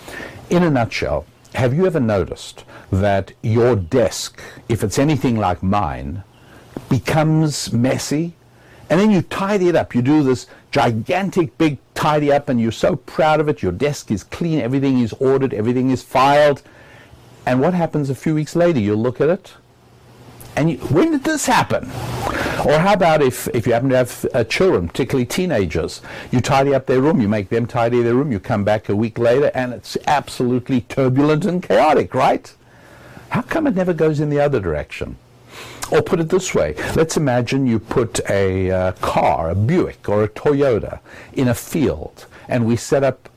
[0.49, 1.25] in a nutshell,
[1.55, 6.23] have you ever noticed that your desk, if it's anything like mine,
[6.89, 8.33] becomes messy?
[8.89, 9.95] And then you tidy it up.
[9.95, 13.63] You do this gigantic big tidy up and you're so proud of it.
[13.63, 16.61] Your desk is clean, everything is ordered, everything is filed.
[17.45, 18.79] And what happens a few weeks later?
[18.79, 19.53] You'll look at it,
[20.55, 21.83] and you, when did this happen?
[22.65, 26.01] Or how about if, if you happen to have uh, children, particularly teenagers,
[26.31, 28.95] you tidy up their room, you make them tidy their room, you come back a
[28.95, 32.53] week later, and it's absolutely turbulent and chaotic, right?
[33.29, 35.17] How come it never goes in the other direction?
[35.91, 40.23] Or put it this way, let's imagine you put a uh, car, a Buick or
[40.23, 40.99] a Toyota,
[41.33, 43.29] in a field, and we set up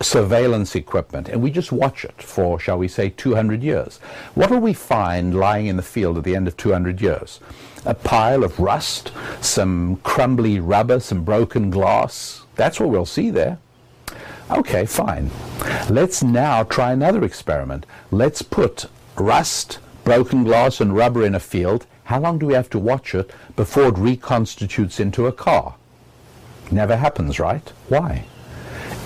[0.00, 3.98] surveillance equipment and we just watch it for, shall we say, 200 years.
[4.34, 7.40] What will we find lying in the field at the end of 200 years?
[7.84, 12.42] A pile of rust, some crumbly rubber, some broken glass.
[12.56, 13.58] That's what we'll see there.
[14.50, 15.30] Okay, fine.
[15.88, 17.86] Let's now try another experiment.
[18.10, 21.84] Let's put rust, broken glass, and rubber in a field.
[22.04, 25.74] How long do we have to watch it before it reconstitutes into a car?
[26.70, 27.70] Never happens, right?
[27.88, 28.24] Why?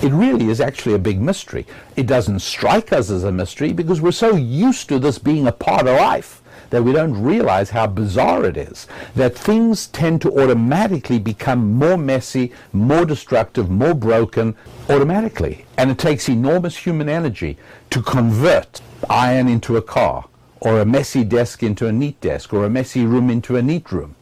[0.02, 1.66] it really is actually a big mystery.
[1.94, 5.52] It doesn't strike us as a mystery because we're so used to this being a
[5.52, 6.40] part of life
[6.70, 8.86] that we don't realize how bizarre it is.
[9.14, 14.54] That things tend to automatically become more messy, more destructive, more broken
[14.88, 15.66] automatically.
[15.76, 17.58] And it takes enormous human energy
[17.90, 18.80] to convert
[19.10, 20.26] iron into a car,
[20.60, 23.90] or a messy desk into a neat desk, or a messy room into a neat
[23.90, 24.14] room.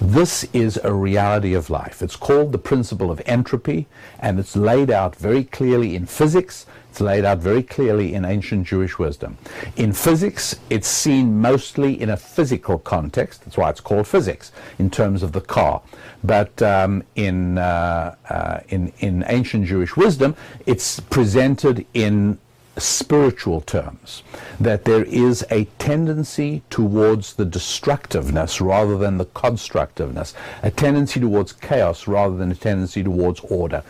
[0.00, 2.02] This is a reality of life.
[2.02, 3.86] It's called the principle of entropy,
[4.18, 6.66] and it's laid out very clearly in physics.
[6.90, 9.38] It's laid out very clearly in ancient Jewish wisdom.
[9.76, 13.44] In physics, it's seen mostly in a physical context.
[13.44, 15.80] That's why it's called physics, in terms of the car.
[16.22, 22.38] But um, in, uh, uh, in, in ancient Jewish wisdom, it's presented in
[22.76, 24.22] spiritual terms,
[24.58, 31.52] that there is a tendency towards the destructiveness rather than the constructiveness, a tendency towards
[31.52, 33.82] chaos rather than a tendency towards order.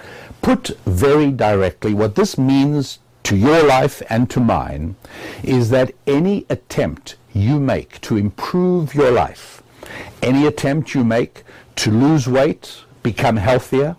[0.43, 4.97] Put very directly, what this means to your life and to mine
[5.43, 9.63] is that any attempt you make to improve your life,
[10.23, 11.43] any attempt you make
[11.77, 13.97] to lose weight, become healthier,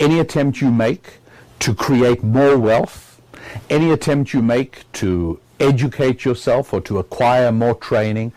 [0.00, 1.18] any attempt you make
[1.60, 3.05] to create more wealth,
[3.70, 8.32] any attempt you make to educate yourself or to acquire more training,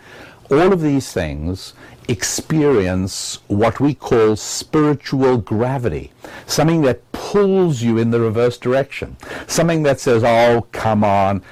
[0.50, 1.74] all of these things
[2.10, 6.12] experience what we call spiritual gravity,
[6.48, 9.16] something that pulls you in the reverse direction,
[9.46, 11.44] something that says, oh, come on,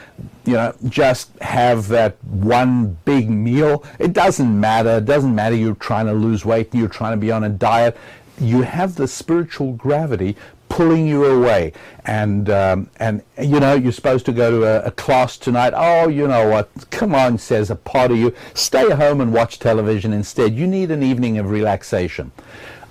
[0.46, 3.84] you know, just have that one big meal.
[4.00, 4.98] It doesn't matter.
[4.98, 7.96] It doesn't matter you're trying to lose weight you're trying to be on a diet.
[8.40, 10.38] You have the spiritual gravity
[10.78, 11.74] pulling you away.
[12.06, 15.74] And, um, and you know, you're supposed to go to a, a, class tonight.
[15.76, 16.70] Oh, you know what?
[16.92, 18.32] Come on, says a part of you.
[18.54, 20.54] Stay home and watch television instead.
[20.54, 22.32] You need an evening of relaxation.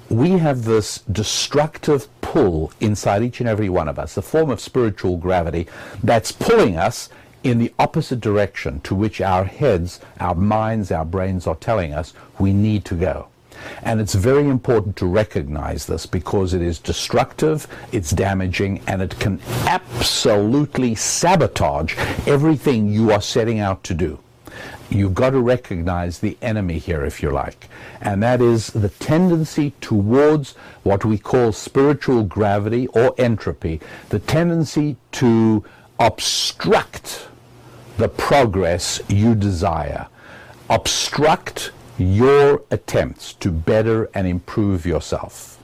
[0.08, 4.60] We have this destructive pull inside each and every one of us, a form of
[4.60, 5.68] spiritual gravity
[6.02, 7.08] that's pulling us
[7.44, 12.14] in the opposite direction to which our heads, our minds, our brains are telling us
[12.40, 13.28] we need to go.
[13.82, 19.18] And it's very important to recognize this because it is destructive, it's damaging, and it
[19.18, 21.96] can absolutely sabotage
[22.26, 24.18] everything you are setting out to do.
[24.88, 27.68] You've got to recognize the enemy here, if you like,
[28.00, 30.52] and that is the tendency towards
[30.84, 35.64] what we call spiritual gravity or entropy, the tendency to
[35.98, 37.26] obstruct
[37.96, 40.06] the progress you desire,
[40.70, 45.56] obstruct your attempts to better and improve yourself.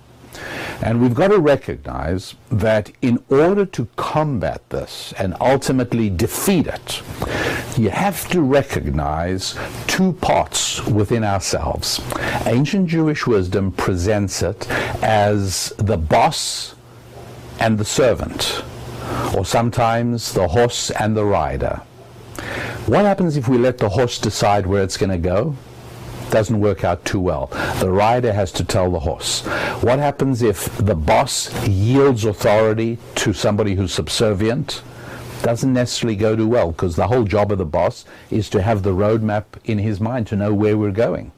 [0.82, 7.02] And we've got to recognize that in order to combat this and ultimately defeat it,
[7.76, 9.56] you have to recognize
[9.86, 12.00] two parts within ourselves.
[12.46, 14.68] Ancient Jewish wisdom presents it
[15.02, 16.74] as the boss
[17.60, 18.64] and the servant,
[19.36, 21.80] or sometimes the horse and the rider.
[22.86, 25.56] What happens if we let the horse decide where it's going to go?
[26.32, 27.46] Doesn't work out too well.
[27.78, 29.42] The rider has to tell the horse.
[29.82, 34.82] What happens if the boss yields authority to somebody who's subservient?
[35.42, 38.82] Doesn't necessarily go too well because the whole job of the boss is to have
[38.82, 41.32] the roadmap in his mind to know where we're going.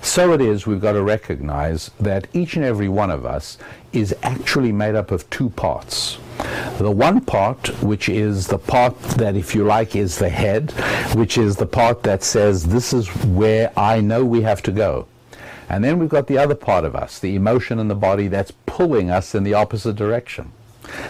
[0.00, 3.58] So it is we've got to recognize that each and every one of us
[3.92, 6.18] is actually made up of two parts.
[6.78, 10.72] The one part, which is the part that, if you like, is the head,
[11.14, 15.06] which is the part that says, This is where I know we have to go.
[15.68, 18.52] And then we've got the other part of us, the emotion and the body, that's
[18.66, 20.52] pulling us in the opposite direction.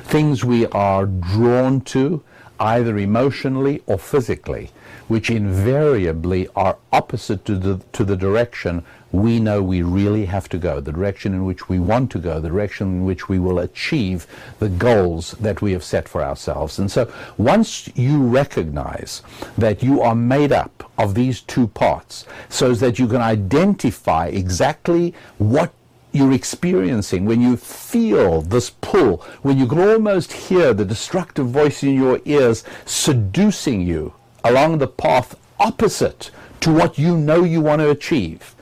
[0.02, 2.22] Things we are drawn to,
[2.58, 4.70] either emotionally or physically
[5.10, 10.58] which invariably are opposite to the, to the direction we know we really have to
[10.58, 13.58] go, the direction in which we want to go, the direction in which we will
[13.58, 14.26] achieve
[14.58, 16.78] the goals that we have set for ourselves.
[16.78, 19.22] And so once you recognize
[19.58, 25.14] that you are made up of these two parts, so that you can identify exactly
[25.38, 25.72] what
[26.12, 31.82] you're experiencing, when you feel this pull, when you can almost hear the destructive voice
[31.82, 34.12] in your ears seducing you,
[34.44, 36.30] along the path opposite
[36.60, 38.54] to what you know you want to achieve.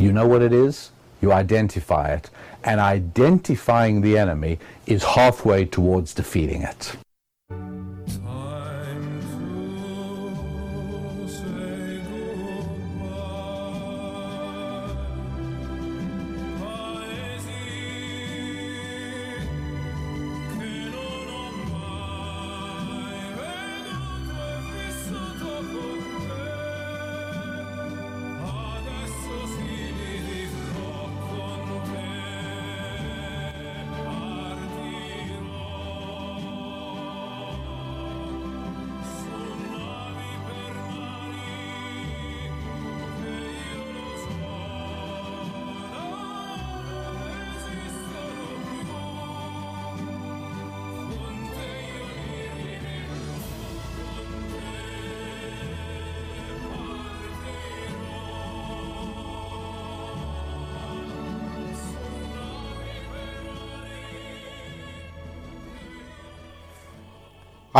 [0.00, 0.92] You know what it is?
[1.20, 2.30] You identify it.
[2.64, 6.96] And identifying the enemy is halfway towards defeating it.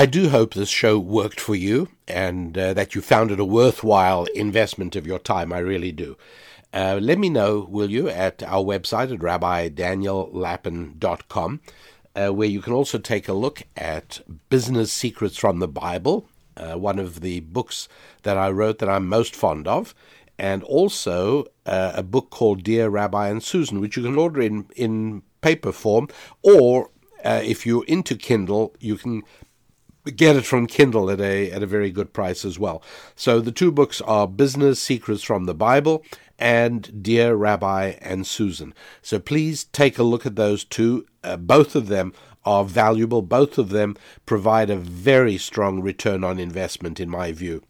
[0.00, 3.44] I do hope this show worked for you and uh, that you found it a
[3.44, 5.52] worthwhile investment of your time.
[5.52, 6.16] I really do.
[6.72, 11.60] Uh, let me know, will you, at our website at rabbidaniellapin.com,
[12.16, 16.78] uh, where you can also take a look at Business Secrets from the Bible, uh,
[16.78, 17.86] one of the books
[18.22, 19.94] that I wrote that I'm most fond of,
[20.38, 24.64] and also uh, a book called Dear Rabbi and Susan, which you can order in,
[24.76, 26.08] in paper form,
[26.40, 26.88] or
[27.22, 29.24] uh, if you're into Kindle, you can
[30.04, 32.82] get it from Kindle at a at a very good price as well.
[33.16, 36.04] So the two books are Business Secrets from the Bible
[36.38, 38.74] and Dear Rabbi and Susan.
[39.02, 41.06] So please take a look at those two.
[41.22, 42.14] Uh, both of them
[42.44, 43.22] are valuable.
[43.22, 47.62] Both of them provide a very strong return on investment, in my view.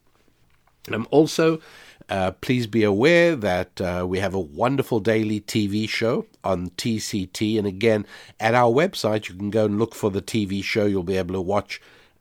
[0.93, 1.61] Um, also,
[2.09, 7.59] uh, please be aware that uh, we have a wonderful daily TV show on TCT.
[7.59, 8.07] And again,
[8.39, 10.87] at our website, you can go and look for the TV show.
[10.87, 11.81] You'll be able to watch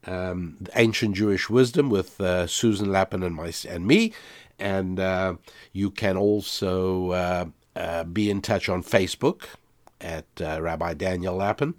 [0.10, 4.14] um, Ancient Jewish Wisdom with uh, Susan Lapin and, my, and me.
[4.57, 5.36] And uh,
[5.72, 7.45] you can also uh,
[7.76, 9.44] uh, be in touch on Facebook
[10.02, 11.76] at Rabbi Daniel Lapin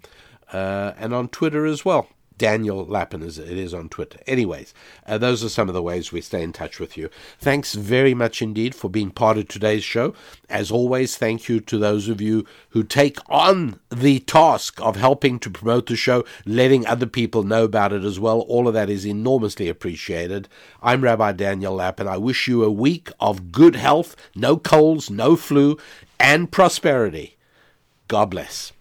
[0.51, 2.07] and on Twitter as well.
[2.41, 4.17] Daniel Lapin, as it is on Twitter.
[4.25, 4.73] Anyways,
[5.05, 7.07] uh, those are some of the ways we stay in touch with you.
[7.37, 10.15] Thanks very much indeed for being part of today's show.
[10.49, 15.37] As always, thank you to those of you who take on the task of helping
[15.37, 18.39] to promote the show, letting other people know about it as well.
[18.39, 20.49] All of that is enormously appreciated.
[20.81, 22.07] I'm Rabbi Daniel Lapin.
[22.07, 25.77] I wish you a week of good health, no colds, no flu,
[26.19, 27.37] and prosperity.
[28.07, 28.73] God bless.